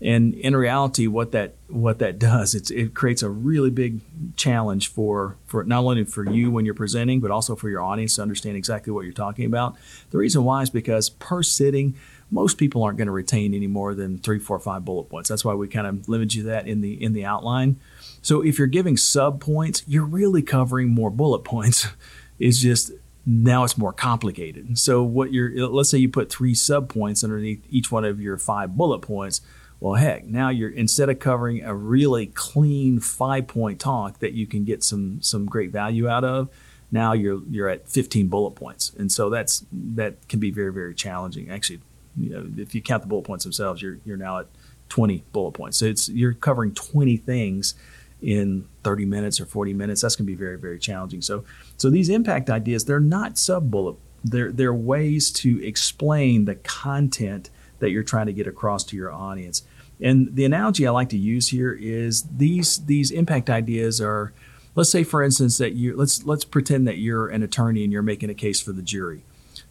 And 0.00 0.34
in 0.34 0.56
reality, 0.56 1.06
what 1.06 1.30
that 1.30 1.54
what 1.68 2.00
that 2.00 2.18
does, 2.18 2.56
it's, 2.56 2.70
it 2.72 2.92
creates 2.94 3.22
a 3.22 3.30
really 3.30 3.70
big 3.70 4.00
challenge 4.36 4.88
for, 4.88 5.36
for 5.46 5.62
not 5.62 5.84
only 5.84 6.04
for 6.04 6.28
you 6.28 6.50
when 6.50 6.64
you're 6.64 6.74
presenting, 6.74 7.20
but 7.20 7.30
also 7.30 7.54
for 7.54 7.68
your 7.68 7.82
audience 7.82 8.16
to 8.16 8.22
understand 8.22 8.56
exactly 8.56 8.92
what 8.92 9.04
you're 9.04 9.12
talking 9.12 9.44
about. 9.44 9.76
The 10.10 10.18
reason 10.18 10.42
why 10.42 10.62
is 10.62 10.70
because 10.70 11.08
per 11.08 11.42
sitting, 11.44 11.94
most 12.30 12.58
people 12.58 12.82
aren't 12.82 12.98
going 12.98 13.06
to 13.06 13.12
retain 13.12 13.54
any 13.54 13.66
more 13.66 13.94
than 13.94 14.18
three, 14.18 14.38
four, 14.38 14.58
five 14.58 14.84
bullet 14.84 15.04
points. 15.04 15.28
That's 15.28 15.44
why 15.44 15.54
we 15.54 15.68
kind 15.68 15.86
of 15.86 16.08
limit 16.08 16.34
you 16.34 16.42
that 16.44 16.66
in 16.66 16.80
the 16.80 17.02
in 17.02 17.12
the 17.12 17.24
outline. 17.24 17.80
So 18.22 18.42
if 18.42 18.58
you're 18.58 18.66
giving 18.66 18.96
sub 18.96 19.40
points, 19.40 19.82
you're 19.86 20.04
really 20.04 20.42
covering 20.42 20.88
more 20.88 21.10
bullet 21.10 21.40
points. 21.40 21.86
It's 22.40 22.60
just 22.60 22.92
now 23.26 23.64
it's 23.64 23.76
more 23.76 23.92
complicated. 23.92 24.78
So 24.78 25.02
what 25.02 25.32
you're 25.32 25.66
let's 25.66 25.90
say 25.90 25.98
you 25.98 26.08
put 26.08 26.30
three 26.30 26.54
sub 26.54 26.88
points 26.88 27.24
underneath 27.24 27.66
each 27.68 27.90
one 27.90 28.04
of 28.04 28.20
your 28.20 28.38
five 28.38 28.76
bullet 28.76 29.00
points. 29.00 29.40
Well, 29.80 29.94
heck, 29.94 30.24
now 30.24 30.50
you're 30.50 30.70
instead 30.70 31.08
of 31.08 31.18
covering 31.18 31.64
a 31.64 31.74
really 31.74 32.26
clean 32.26 33.00
five 33.00 33.48
point 33.48 33.80
talk 33.80 34.20
that 34.20 34.34
you 34.34 34.46
can 34.46 34.64
get 34.64 34.84
some 34.84 35.20
some 35.20 35.46
great 35.46 35.72
value 35.72 36.06
out 36.08 36.22
of, 36.22 36.48
now 36.90 37.12
you're 37.12 37.42
you're 37.50 37.68
at 37.68 37.88
15 37.88 38.28
bullet 38.28 38.52
points, 38.52 38.92
and 38.96 39.12
so 39.12 39.28
that's 39.28 39.66
that 39.72 40.28
can 40.28 40.40
be 40.40 40.50
very 40.50 40.72
very 40.72 40.94
challenging. 40.94 41.50
Actually, 41.50 41.80
you 42.18 42.30
know, 42.30 42.46
if 42.56 42.74
you 42.74 42.82
count 42.82 43.02
the 43.02 43.08
bullet 43.08 43.24
points 43.24 43.44
themselves, 43.44 43.82
you're 43.82 43.98
you're 44.04 44.16
now 44.16 44.40
at 44.40 44.46
20 44.88 45.24
bullet 45.32 45.52
points. 45.52 45.78
So 45.78 45.86
it's 45.86 46.08
you're 46.08 46.34
covering 46.34 46.74
20 46.74 47.16
things 47.18 47.74
in 48.20 48.66
30 48.82 49.04
minutes 49.04 49.40
or 49.40 49.46
40 49.46 49.74
minutes. 49.74 50.02
That's 50.02 50.16
going 50.16 50.26
to 50.26 50.32
be 50.32 50.36
very 50.36 50.58
very 50.58 50.78
challenging. 50.78 51.22
So 51.22 51.44
so 51.76 51.90
these 51.90 52.08
impact 52.08 52.50
ideas, 52.50 52.84
they're 52.84 53.00
not 53.00 53.38
sub 53.38 53.70
bullet. 53.70 53.96
They're 54.24 54.52
they're 54.52 54.74
ways 54.74 55.30
to 55.32 55.64
explain 55.64 56.44
the 56.44 56.56
content 56.56 57.50
that 57.78 57.90
you're 57.90 58.02
trying 58.02 58.26
to 58.26 58.32
get 58.32 58.46
across 58.46 58.84
to 58.84 58.96
your 58.96 59.12
audience. 59.12 59.62
And 60.00 60.34
the 60.34 60.44
analogy 60.44 60.86
I 60.86 60.90
like 60.90 61.08
to 61.10 61.18
use 61.18 61.48
here 61.48 61.72
is 61.72 62.24
these 62.36 62.84
these 62.86 63.10
impact 63.10 63.50
ideas 63.50 64.00
are 64.00 64.32
let's 64.74 64.90
say 64.90 65.02
for 65.02 65.22
instance 65.22 65.58
that 65.58 65.72
you 65.72 65.96
let's 65.96 66.24
let's 66.24 66.44
pretend 66.44 66.86
that 66.86 66.98
you're 66.98 67.28
an 67.28 67.42
attorney 67.42 67.82
and 67.82 67.92
you're 67.92 68.02
making 68.02 68.30
a 68.30 68.34
case 68.34 68.60
for 68.60 68.72
the 68.72 68.82
jury. 68.82 69.24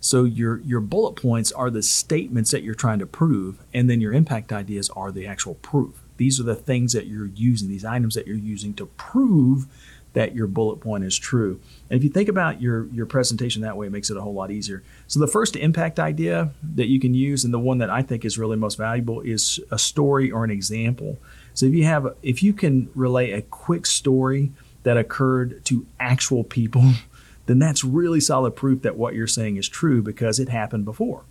So 0.07 0.23
your 0.23 0.61
your 0.61 0.79
bullet 0.79 1.17
points 1.21 1.51
are 1.51 1.69
the 1.69 1.83
statements 1.83 2.51
that 2.51 2.63
you're 2.63 2.75
trying 2.75 2.99
to 2.99 3.05
prove, 3.05 3.57
and 3.73 3.89
then 3.89 3.99
your 3.99 4.13
impact 4.13 4.53
ideas 4.53 4.89
are 4.91 5.11
the 5.11 5.27
actual 5.27 5.55
proof. 5.55 6.01
These 6.15 6.39
are 6.39 6.43
the 6.43 6.55
things 6.55 6.93
that 6.93 7.07
you're 7.07 7.25
using, 7.25 7.67
these 7.67 7.83
items 7.83 8.15
that 8.15 8.25
you're 8.25 8.37
using 8.37 8.73
to 8.75 8.85
prove 8.85 9.67
that 10.13 10.33
your 10.33 10.47
bullet 10.47 10.77
point 10.77 11.03
is 11.03 11.17
true. 11.17 11.59
And 11.89 11.97
if 11.97 12.05
you 12.05 12.09
think 12.09 12.29
about 12.29 12.61
your 12.61 12.85
your 12.87 13.05
presentation 13.05 13.63
that 13.63 13.75
way, 13.75 13.87
it 13.87 13.91
makes 13.91 14.09
it 14.09 14.15
a 14.15 14.21
whole 14.21 14.33
lot 14.33 14.49
easier. 14.49 14.81
So 15.07 15.19
the 15.19 15.27
first 15.27 15.57
impact 15.57 15.99
idea 15.99 16.51
that 16.75 16.87
you 16.87 17.01
can 17.01 17.13
use, 17.13 17.43
and 17.43 17.53
the 17.53 17.59
one 17.59 17.79
that 17.79 17.89
I 17.89 18.01
think 18.01 18.23
is 18.23 18.37
really 18.37 18.55
most 18.55 18.77
valuable, 18.77 19.19
is 19.19 19.59
a 19.71 19.77
story 19.77 20.31
or 20.31 20.45
an 20.45 20.51
example. 20.51 21.17
So 21.53 21.65
if 21.65 21.73
you 21.73 21.83
have 21.83 22.15
if 22.23 22.41
you 22.41 22.53
can 22.53 22.89
relay 22.95 23.31
a 23.31 23.41
quick 23.41 23.85
story 23.85 24.53
that 24.83 24.95
occurred 24.95 25.65
to 25.65 25.85
actual 25.99 26.45
people 26.45 26.93
then 27.47 27.59
that's 27.59 27.83
really 27.83 28.19
solid 28.19 28.55
proof 28.55 28.81
that 28.83 28.97
what 28.97 29.15
you're 29.15 29.27
saying 29.27 29.57
is 29.57 29.67
true 29.67 30.01
because 30.01 30.39
it 30.39 30.49
happened 30.49 30.85
before. 30.85 31.23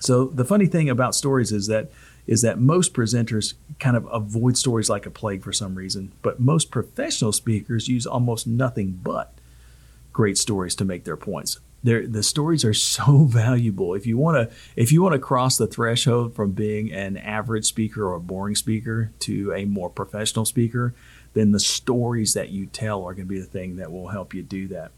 So 0.00 0.26
the 0.26 0.44
funny 0.44 0.66
thing 0.66 0.88
about 0.88 1.14
stories 1.14 1.52
is 1.52 1.66
that 1.68 1.90
is 2.26 2.42
that 2.42 2.60
most 2.60 2.92
presenters 2.92 3.54
kind 3.80 3.96
of 3.96 4.06
avoid 4.12 4.56
stories 4.58 4.90
like 4.90 5.06
a 5.06 5.10
plague 5.10 5.42
for 5.42 5.52
some 5.52 5.74
reason, 5.74 6.12
but 6.20 6.38
most 6.38 6.70
professional 6.70 7.32
speakers 7.32 7.88
use 7.88 8.06
almost 8.06 8.46
nothing 8.46 9.00
but 9.02 9.32
great 10.12 10.36
stories 10.36 10.74
to 10.74 10.84
make 10.84 11.04
their 11.04 11.16
points. 11.16 11.58
They're, 11.82 12.06
the 12.06 12.22
stories 12.22 12.66
are 12.66 12.74
so 12.74 13.24
valuable. 13.30 13.94
If 13.94 14.06
you 14.06 14.18
want 14.18 14.50
to, 14.50 14.56
if 14.76 14.92
you 14.92 15.00
want 15.00 15.14
to 15.14 15.18
cross 15.18 15.56
the 15.56 15.66
threshold 15.66 16.34
from 16.34 16.52
being 16.52 16.92
an 16.92 17.16
average 17.16 17.64
speaker 17.64 18.06
or 18.06 18.16
a 18.16 18.20
boring 18.20 18.56
speaker 18.56 19.10
to 19.20 19.54
a 19.54 19.64
more 19.64 19.88
professional 19.88 20.44
speaker, 20.44 20.94
then 21.32 21.52
the 21.52 21.60
stories 21.60 22.34
that 22.34 22.50
you 22.50 22.66
tell 22.66 23.04
are 23.04 23.14
going 23.14 23.26
to 23.26 23.34
be 23.34 23.40
the 23.40 23.46
thing 23.46 23.76
that 23.76 23.90
will 23.90 24.08
help 24.08 24.34
you 24.34 24.42
do 24.42 24.68
that. 24.68 24.90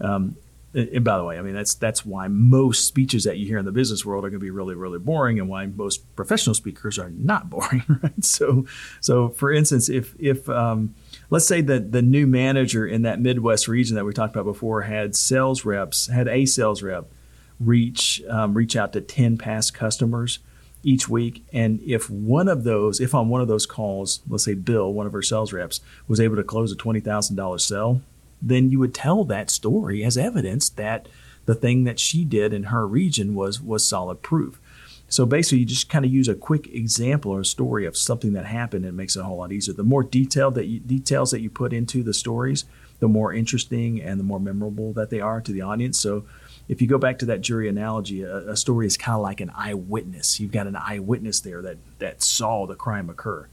Um, 0.00 0.36
and 0.72 1.02
by 1.02 1.18
the 1.18 1.24
way, 1.24 1.36
I 1.36 1.42
mean 1.42 1.54
that's 1.54 1.74
that's 1.74 2.06
why 2.06 2.28
most 2.28 2.86
speeches 2.86 3.24
that 3.24 3.38
you 3.38 3.46
hear 3.46 3.58
in 3.58 3.64
the 3.64 3.72
business 3.72 4.04
world 4.04 4.24
are 4.24 4.30
going 4.30 4.38
to 4.38 4.44
be 4.44 4.50
really 4.50 4.76
really 4.76 5.00
boring, 5.00 5.40
and 5.40 5.48
why 5.48 5.66
most 5.66 6.14
professional 6.14 6.54
speakers 6.54 6.98
are 6.98 7.10
not 7.10 7.50
boring, 7.50 7.82
right? 8.02 8.24
So, 8.24 8.66
so 9.00 9.30
for 9.30 9.52
instance, 9.52 9.88
if 9.88 10.14
if 10.18 10.48
um, 10.48 10.94
let's 11.28 11.46
say 11.46 11.60
that 11.62 11.90
the 11.90 12.02
new 12.02 12.26
manager 12.26 12.86
in 12.86 13.02
that 13.02 13.20
Midwest 13.20 13.66
region 13.66 13.96
that 13.96 14.04
we 14.04 14.12
talked 14.12 14.34
about 14.34 14.44
before 14.44 14.82
had 14.82 15.16
sales 15.16 15.64
reps, 15.64 16.06
had 16.06 16.28
a 16.28 16.46
sales 16.46 16.82
rep 16.82 17.10
reach 17.58 18.22
um, 18.28 18.54
reach 18.54 18.76
out 18.76 18.92
to 18.92 19.00
ten 19.00 19.36
past 19.36 19.74
customers 19.74 20.38
each 20.84 21.08
week, 21.08 21.44
and 21.52 21.80
if 21.82 22.08
one 22.08 22.46
of 22.46 22.62
those, 22.62 23.00
if 23.00 23.12
on 23.12 23.28
one 23.28 23.40
of 23.40 23.48
those 23.48 23.66
calls, 23.66 24.20
let's 24.28 24.44
say 24.44 24.54
Bill, 24.54 24.92
one 24.92 25.06
of 25.06 25.14
our 25.14 25.20
sales 25.20 25.52
reps, 25.52 25.80
was 26.06 26.20
able 26.20 26.36
to 26.36 26.44
close 26.44 26.70
a 26.70 26.76
twenty 26.76 27.00
thousand 27.00 27.34
dollars 27.34 27.64
sale 27.64 28.02
then 28.42 28.70
you 28.70 28.78
would 28.78 28.94
tell 28.94 29.24
that 29.24 29.50
story 29.50 30.04
as 30.04 30.16
evidence 30.16 30.68
that 30.70 31.08
the 31.46 31.54
thing 31.54 31.84
that 31.84 31.98
she 31.98 32.24
did 32.24 32.52
in 32.52 32.64
her 32.64 32.86
region 32.86 33.34
was 33.34 33.60
was 33.60 33.86
solid 33.86 34.22
proof. 34.22 34.60
So 35.08 35.26
basically, 35.26 35.58
you 35.58 35.64
just 35.64 35.88
kind 35.88 36.04
of 36.04 36.12
use 36.12 36.28
a 36.28 36.36
quick 36.36 36.68
example 36.72 37.32
or 37.32 37.40
a 37.40 37.44
story 37.44 37.84
of 37.84 37.96
something 37.96 38.32
that 38.34 38.46
happened, 38.46 38.84
and 38.84 38.94
it 38.94 38.96
makes 38.96 39.16
it 39.16 39.20
a 39.20 39.24
whole 39.24 39.38
lot 39.38 39.50
easier. 39.50 39.74
The 39.74 39.82
more 39.82 40.04
detailed 40.04 40.54
that 40.54 40.66
you, 40.66 40.78
details 40.78 41.32
that 41.32 41.40
you 41.40 41.50
put 41.50 41.72
into 41.72 42.04
the 42.04 42.14
stories, 42.14 42.64
the 43.00 43.08
more 43.08 43.32
interesting 43.34 44.00
and 44.00 44.20
the 44.20 44.24
more 44.24 44.38
memorable 44.38 44.92
that 44.92 45.10
they 45.10 45.20
are 45.20 45.40
to 45.40 45.52
the 45.52 45.62
audience. 45.62 45.98
So 45.98 46.26
if 46.68 46.80
you 46.80 46.86
go 46.86 46.98
back 46.98 47.18
to 47.18 47.26
that 47.26 47.40
jury 47.40 47.68
analogy, 47.68 48.22
a, 48.22 48.50
a 48.50 48.56
story 48.56 48.86
is 48.86 48.96
kind 48.96 49.16
of 49.16 49.22
like 49.22 49.40
an 49.40 49.50
eyewitness. 49.52 50.38
You've 50.38 50.52
got 50.52 50.68
an 50.68 50.76
eyewitness 50.76 51.40
there 51.40 51.60
that 51.62 51.78
that 51.98 52.22
saw 52.22 52.66
the 52.66 52.76
crime 52.76 53.10
occur. 53.10 53.48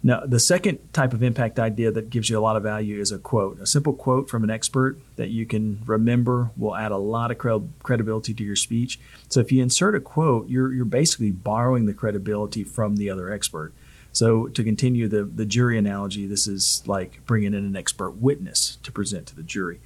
Now, 0.00 0.20
the 0.24 0.38
second 0.38 0.78
type 0.92 1.12
of 1.12 1.24
impact 1.24 1.58
idea 1.58 1.90
that 1.90 2.08
gives 2.08 2.30
you 2.30 2.38
a 2.38 2.40
lot 2.40 2.56
of 2.56 2.62
value 2.62 3.00
is 3.00 3.10
a 3.10 3.18
quote. 3.18 3.60
A 3.60 3.66
simple 3.66 3.92
quote 3.92 4.30
from 4.30 4.44
an 4.44 4.50
expert 4.50 4.96
that 5.16 5.30
you 5.30 5.44
can 5.44 5.82
remember 5.86 6.50
will 6.56 6.76
add 6.76 6.92
a 6.92 6.96
lot 6.96 7.32
of 7.32 7.38
credibility 7.82 8.32
to 8.32 8.44
your 8.44 8.56
speech. 8.56 9.00
So, 9.28 9.40
if 9.40 9.50
you 9.50 9.60
insert 9.60 9.96
a 9.96 10.00
quote, 10.00 10.48
you're, 10.48 10.72
you're 10.72 10.84
basically 10.84 11.32
borrowing 11.32 11.86
the 11.86 11.94
credibility 11.94 12.62
from 12.62 12.96
the 12.96 13.10
other 13.10 13.32
expert. 13.32 13.72
So, 14.12 14.46
to 14.46 14.62
continue 14.62 15.08
the, 15.08 15.24
the 15.24 15.44
jury 15.44 15.76
analogy, 15.76 16.26
this 16.26 16.46
is 16.46 16.84
like 16.86 17.26
bringing 17.26 17.52
in 17.52 17.64
an 17.64 17.76
expert 17.76 18.10
witness 18.10 18.78
to 18.84 18.92
present 18.92 19.26
to 19.26 19.36
the 19.36 19.42
jury. 19.42 19.80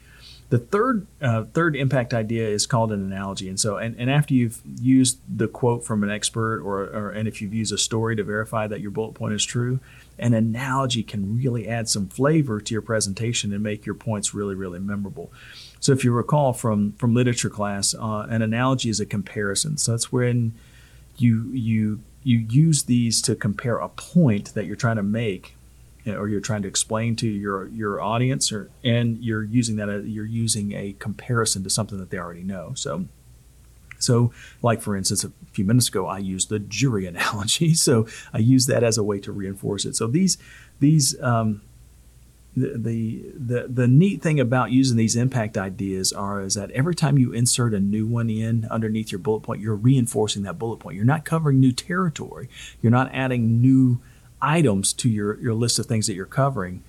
The 0.52 0.58
third 0.58 1.06
uh, 1.22 1.44
third 1.54 1.74
impact 1.74 2.12
idea 2.12 2.46
is 2.46 2.66
called 2.66 2.92
an 2.92 3.02
analogy, 3.02 3.48
and 3.48 3.58
so 3.58 3.78
and, 3.78 3.96
and 3.98 4.10
after 4.10 4.34
you've 4.34 4.60
used 4.82 5.18
the 5.26 5.48
quote 5.48 5.82
from 5.82 6.02
an 6.02 6.10
expert, 6.10 6.60
or, 6.60 6.82
or 6.82 7.08
and 7.08 7.26
if 7.26 7.40
you've 7.40 7.54
used 7.54 7.72
a 7.72 7.78
story 7.78 8.16
to 8.16 8.22
verify 8.22 8.66
that 8.66 8.82
your 8.82 8.90
bullet 8.90 9.14
point 9.14 9.32
is 9.32 9.42
true, 9.42 9.80
an 10.18 10.34
analogy 10.34 11.02
can 11.02 11.36
really 11.36 11.68
add 11.68 11.88
some 11.88 12.08
flavor 12.08 12.60
to 12.60 12.74
your 12.74 12.82
presentation 12.82 13.52
and 13.52 13.62
make 13.62 13.86
your 13.86 13.94
points 13.94 14.34
really 14.34 14.54
really 14.54 14.78
memorable. 14.78 15.32
So 15.80 15.92
if 15.92 16.04
you 16.04 16.12
recall 16.12 16.52
from 16.52 16.92
from 16.92 17.14
literature 17.14 17.50
class, 17.50 17.94
uh, 17.94 18.26
an 18.28 18.42
analogy 18.42 18.88
is 18.88 19.00
a 19.00 19.06
comparison. 19.06 19.76
So 19.76 19.92
that's 19.92 20.12
when 20.12 20.54
you 21.16 21.50
you 21.52 22.00
you 22.24 22.38
use 22.38 22.84
these 22.84 23.20
to 23.22 23.34
compare 23.34 23.78
a 23.78 23.88
point 23.88 24.54
that 24.54 24.66
you're 24.66 24.76
trying 24.76 24.96
to 24.96 25.02
make 25.02 25.56
or 26.06 26.28
you're 26.28 26.40
trying 26.40 26.62
to 26.62 26.68
explain 26.68 27.16
to 27.16 27.28
your 27.28 27.68
your 27.68 28.00
audience 28.00 28.52
or 28.52 28.70
and 28.82 29.18
you're 29.22 29.44
using 29.44 29.76
that 29.76 30.04
you're 30.06 30.24
using 30.24 30.72
a 30.72 30.94
comparison 30.98 31.62
to 31.62 31.70
something 31.70 31.98
that 31.98 32.10
they 32.10 32.18
already 32.18 32.42
know 32.42 32.72
so 32.74 33.06
so 34.02 34.32
like 34.62 34.80
for 34.80 34.96
instance 34.96 35.24
a 35.24 35.32
few 35.52 35.64
minutes 35.64 35.88
ago 35.88 36.06
i 36.06 36.18
used 36.18 36.48
the 36.48 36.58
jury 36.58 37.06
analogy 37.12 37.74
so 37.74 38.06
i 38.32 38.38
use 38.38 38.66
that 38.66 38.82
as 38.82 38.98
a 38.98 39.02
way 39.02 39.18
to 39.18 39.32
reinforce 39.32 39.84
it 39.84 39.96
so 39.96 40.06
these 40.06 40.38
these 40.80 41.20
um, 41.22 41.62
the, 42.56 42.76
the 42.76 43.24
the 43.34 43.68
the 43.68 43.88
neat 43.88 44.20
thing 44.20 44.38
about 44.38 44.70
using 44.70 44.96
these 44.96 45.16
impact 45.16 45.56
ideas 45.56 46.12
are 46.12 46.42
is 46.42 46.54
that 46.54 46.70
every 46.72 46.94
time 46.94 47.16
you 47.16 47.32
insert 47.32 47.72
a 47.72 47.80
new 47.80 48.06
one 48.06 48.28
in 48.28 48.66
underneath 48.70 49.10
your 49.10 49.20
bullet 49.20 49.40
point, 49.40 49.62
you're 49.62 49.74
reinforcing 49.74 50.42
that 50.42 50.58
bullet 50.58 50.78
point. 50.78 50.96
You're 50.96 51.04
not 51.04 51.24
covering 51.24 51.60
new 51.60 51.72
territory. 51.72 52.48
You're 52.82 52.92
not 52.92 53.10
adding 53.14 53.62
new 53.62 54.00
items 54.42 54.92
to 54.94 55.08
your 55.08 55.40
your 55.40 55.54
list 55.54 55.78
of 55.78 55.86
things 55.86 56.06
that 56.08 56.14
you're 56.14 56.26
covering 56.26 56.82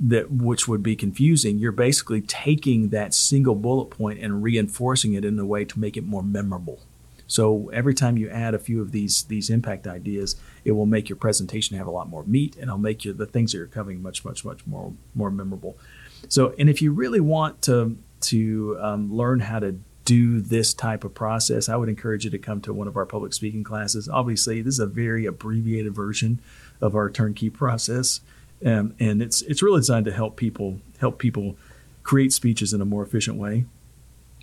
that 0.00 0.30
which 0.30 0.66
would 0.66 0.82
be 0.82 0.96
confusing. 0.96 1.58
You're 1.58 1.72
basically 1.72 2.22
taking 2.22 2.88
that 2.88 3.12
single 3.14 3.54
bullet 3.54 3.90
point 3.90 4.18
and 4.20 4.42
reinforcing 4.42 5.12
it 5.12 5.24
in 5.24 5.38
a 5.38 5.44
way 5.44 5.64
to 5.66 5.78
make 5.78 5.96
it 5.96 6.04
more 6.04 6.22
memorable. 6.22 6.80
So 7.26 7.68
every 7.68 7.94
time 7.94 8.16
you 8.16 8.28
add 8.28 8.54
a 8.54 8.58
few 8.58 8.80
of 8.80 8.90
these 8.90 9.22
these 9.24 9.50
impact 9.50 9.86
ideas, 9.86 10.34
it 10.64 10.72
will 10.72 10.86
make 10.86 11.08
your 11.08 11.16
presentation 11.16 11.76
have 11.76 11.86
a 11.86 11.90
lot 11.90 12.08
more 12.08 12.24
meat, 12.24 12.56
and 12.56 12.64
it'll 12.64 12.78
make 12.78 13.04
you 13.04 13.12
the 13.12 13.26
things 13.26 13.52
that 13.52 13.58
you're 13.58 13.66
covering 13.68 14.02
much 14.02 14.24
much 14.24 14.44
much 14.44 14.66
more 14.66 14.92
more 15.14 15.30
memorable. 15.30 15.78
So, 16.28 16.54
and 16.58 16.68
if 16.68 16.82
you 16.82 16.92
really 16.92 17.20
want 17.20 17.62
to 17.62 17.96
to 18.22 18.78
um, 18.80 19.14
learn 19.14 19.40
how 19.40 19.60
to 19.60 19.78
do 20.04 20.40
this 20.40 20.74
type 20.74 21.04
of 21.04 21.14
process, 21.14 21.68
I 21.68 21.76
would 21.76 21.88
encourage 21.88 22.24
you 22.24 22.30
to 22.30 22.38
come 22.38 22.60
to 22.62 22.74
one 22.74 22.88
of 22.88 22.96
our 22.96 23.06
public 23.06 23.32
speaking 23.32 23.62
classes. 23.62 24.08
Obviously, 24.08 24.60
this 24.60 24.74
is 24.74 24.80
a 24.80 24.86
very 24.86 25.24
abbreviated 25.24 25.94
version 25.94 26.40
of 26.80 26.96
our 26.96 27.08
turnkey 27.08 27.48
process, 27.48 28.20
um, 28.64 28.94
and 28.98 29.22
it's 29.22 29.42
it's 29.42 29.62
really 29.62 29.80
designed 29.80 30.04
to 30.06 30.12
help 30.12 30.36
people 30.36 30.80
help 30.98 31.18
people 31.18 31.56
create 32.02 32.32
speeches 32.32 32.72
in 32.72 32.80
a 32.80 32.84
more 32.84 33.02
efficient 33.02 33.36
way. 33.36 33.64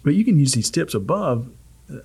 But 0.03 0.15
you 0.15 0.23
can 0.23 0.39
use 0.39 0.53
these 0.53 0.69
tips 0.69 0.93
above 0.93 1.49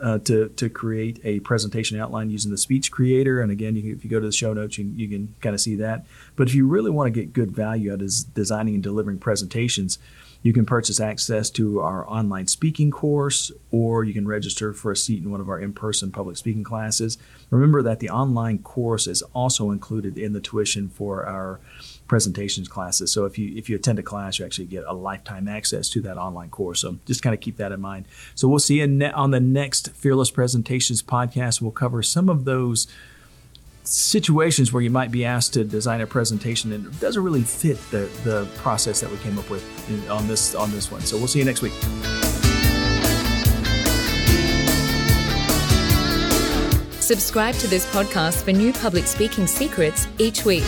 uh, 0.00 0.18
to, 0.18 0.48
to 0.48 0.68
create 0.68 1.20
a 1.24 1.40
presentation 1.40 1.98
outline 1.98 2.30
using 2.30 2.50
the 2.50 2.58
speech 2.58 2.90
creator. 2.90 3.40
And 3.40 3.50
again, 3.50 3.76
you 3.76 3.82
can, 3.82 3.92
if 3.92 4.04
you 4.04 4.10
go 4.10 4.20
to 4.20 4.26
the 4.26 4.32
show 4.32 4.52
notes, 4.52 4.78
you, 4.78 4.84
you 4.96 5.08
can 5.08 5.34
kind 5.40 5.54
of 5.54 5.60
see 5.60 5.76
that. 5.76 6.04
But 6.36 6.48
if 6.48 6.54
you 6.54 6.66
really 6.66 6.90
want 6.90 7.12
to 7.12 7.20
get 7.20 7.32
good 7.32 7.50
value 7.50 7.92
out 7.92 8.02
of 8.02 8.10
designing 8.34 8.74
and 8.74 8.82
delivering 8.82 9.18
presentations, 9.18 9.98
you 10.42 10.52
can 10.52 10.66
purchase 10.66 11.00
access 11.00 11.50
to 11.50 11.80
our 11.80 12.08
online 12.08 12.46
speaking 12.48 12.90
course, 12.90 13.52
or 13.70 14.04
you 14.04 14.12
can 14.12 14.26
register 14.26 14.72
for 14.72 14.90
a 14.90 14.96
seat 14.96 15.22
in 15.22 15.30
one 15.30 15.40
of 15.40 15.48
our 15.48 15.60
in 15.60 15.72
person 15.72 16.10
public 16.10 16.36
speaking 16.36 16.64
classes. 16.64 17.16
Remember 17.50 17.82
that 17.82 18.00
the 18.00 18.10
online 18.10 18.58
course 18.58 19.06
is 19.06 19.22
also 19.34 19.70
included 19.70 20.18
in 20.18 20.32
the 20.32 20.40
tuition 20.40 20.88
for 20.88 21.24
our 21.26 21.60
presentations 22.08 22.68
classes. 22.68 23.12
So 23.12 23.24
if 23.24 23.38
you 23.38 23.56
if 23.56 23.70
you 23.70 23.76
attend 23.76 23.98
a 23.98 24.02
class, 24.02 24.38
you 24.38 24.44
actually 24.44 24.66
get 24.66 24.84
a 24.86 24.92
lifetime 24.92 25.48
access 25.48 25.88
to 25.90 26.00
that 26.02 26.18
online 26.18 26.50
course. 26.50 26.80
So 26.80 26.98
just 27.06 27.22
kind 27.22 27.34
of 27.34 27.40
keep 27.40 27.56
that 27.56 27.72
in 27.72 27.80
mind. 27.80 28.06
So 28.34 28.48
we'll 28.48 28.58
see 28.58 28.80
you 28.80 29.10
on 29.14 29.30
the 29.30 29.40
next 29.40 29.90
Fearless 29.92 30.30
Presentations 30.30 31.02
podcast. 31.02 31.62
We'll 31.62 31.70
cover 31.70 32.02
some 32.02 32.28
of 32.28 32.44
those 32.44 32.86
situations 33.84 34.72
where 34.72 34.82
you 34.82 34.90
might 34.90 35.10
be 35.10 35.24
asked 35.24 35.54
to 35.54 35.64
design 35.64 36.00
a 36.00 36.06
presentation 36.06 36.72
and 36.72 36.86
it 36.86 37.00
doesn't 37.00 37.22
really 37.22 37.42
fit 37.42 37.78
the, 37.90 38.08
the 38.24 38.48
process 38.56 39.00
that 39.00 39.10
we 39.10 39.16
came 39.18 39.38
up 39.38 39.48
with 39.50 39.62
in, 39.90 40.08
on 40.08 40.26
this 40.28 40.54
on 40.54 40.70
this 40.70 40.90
one. 40.90 41.00
So 41.02 41.16
we'll 41.16 41.28
see 41.28 41.40
you 41.40 41.44
next 41.44 41.62
week. 41.62 41.72
Subscribe 47.00 47.54
to 47.56 47.66
this 47.66 47.84
podcast 47.92 48.42
for 48.44 48.52
new 48.52 48.72
public 48.72 49.06
speaking 49.06 49.46
secrets 49.46 50.06
each 50.18 50.44
week. 50.44 50.64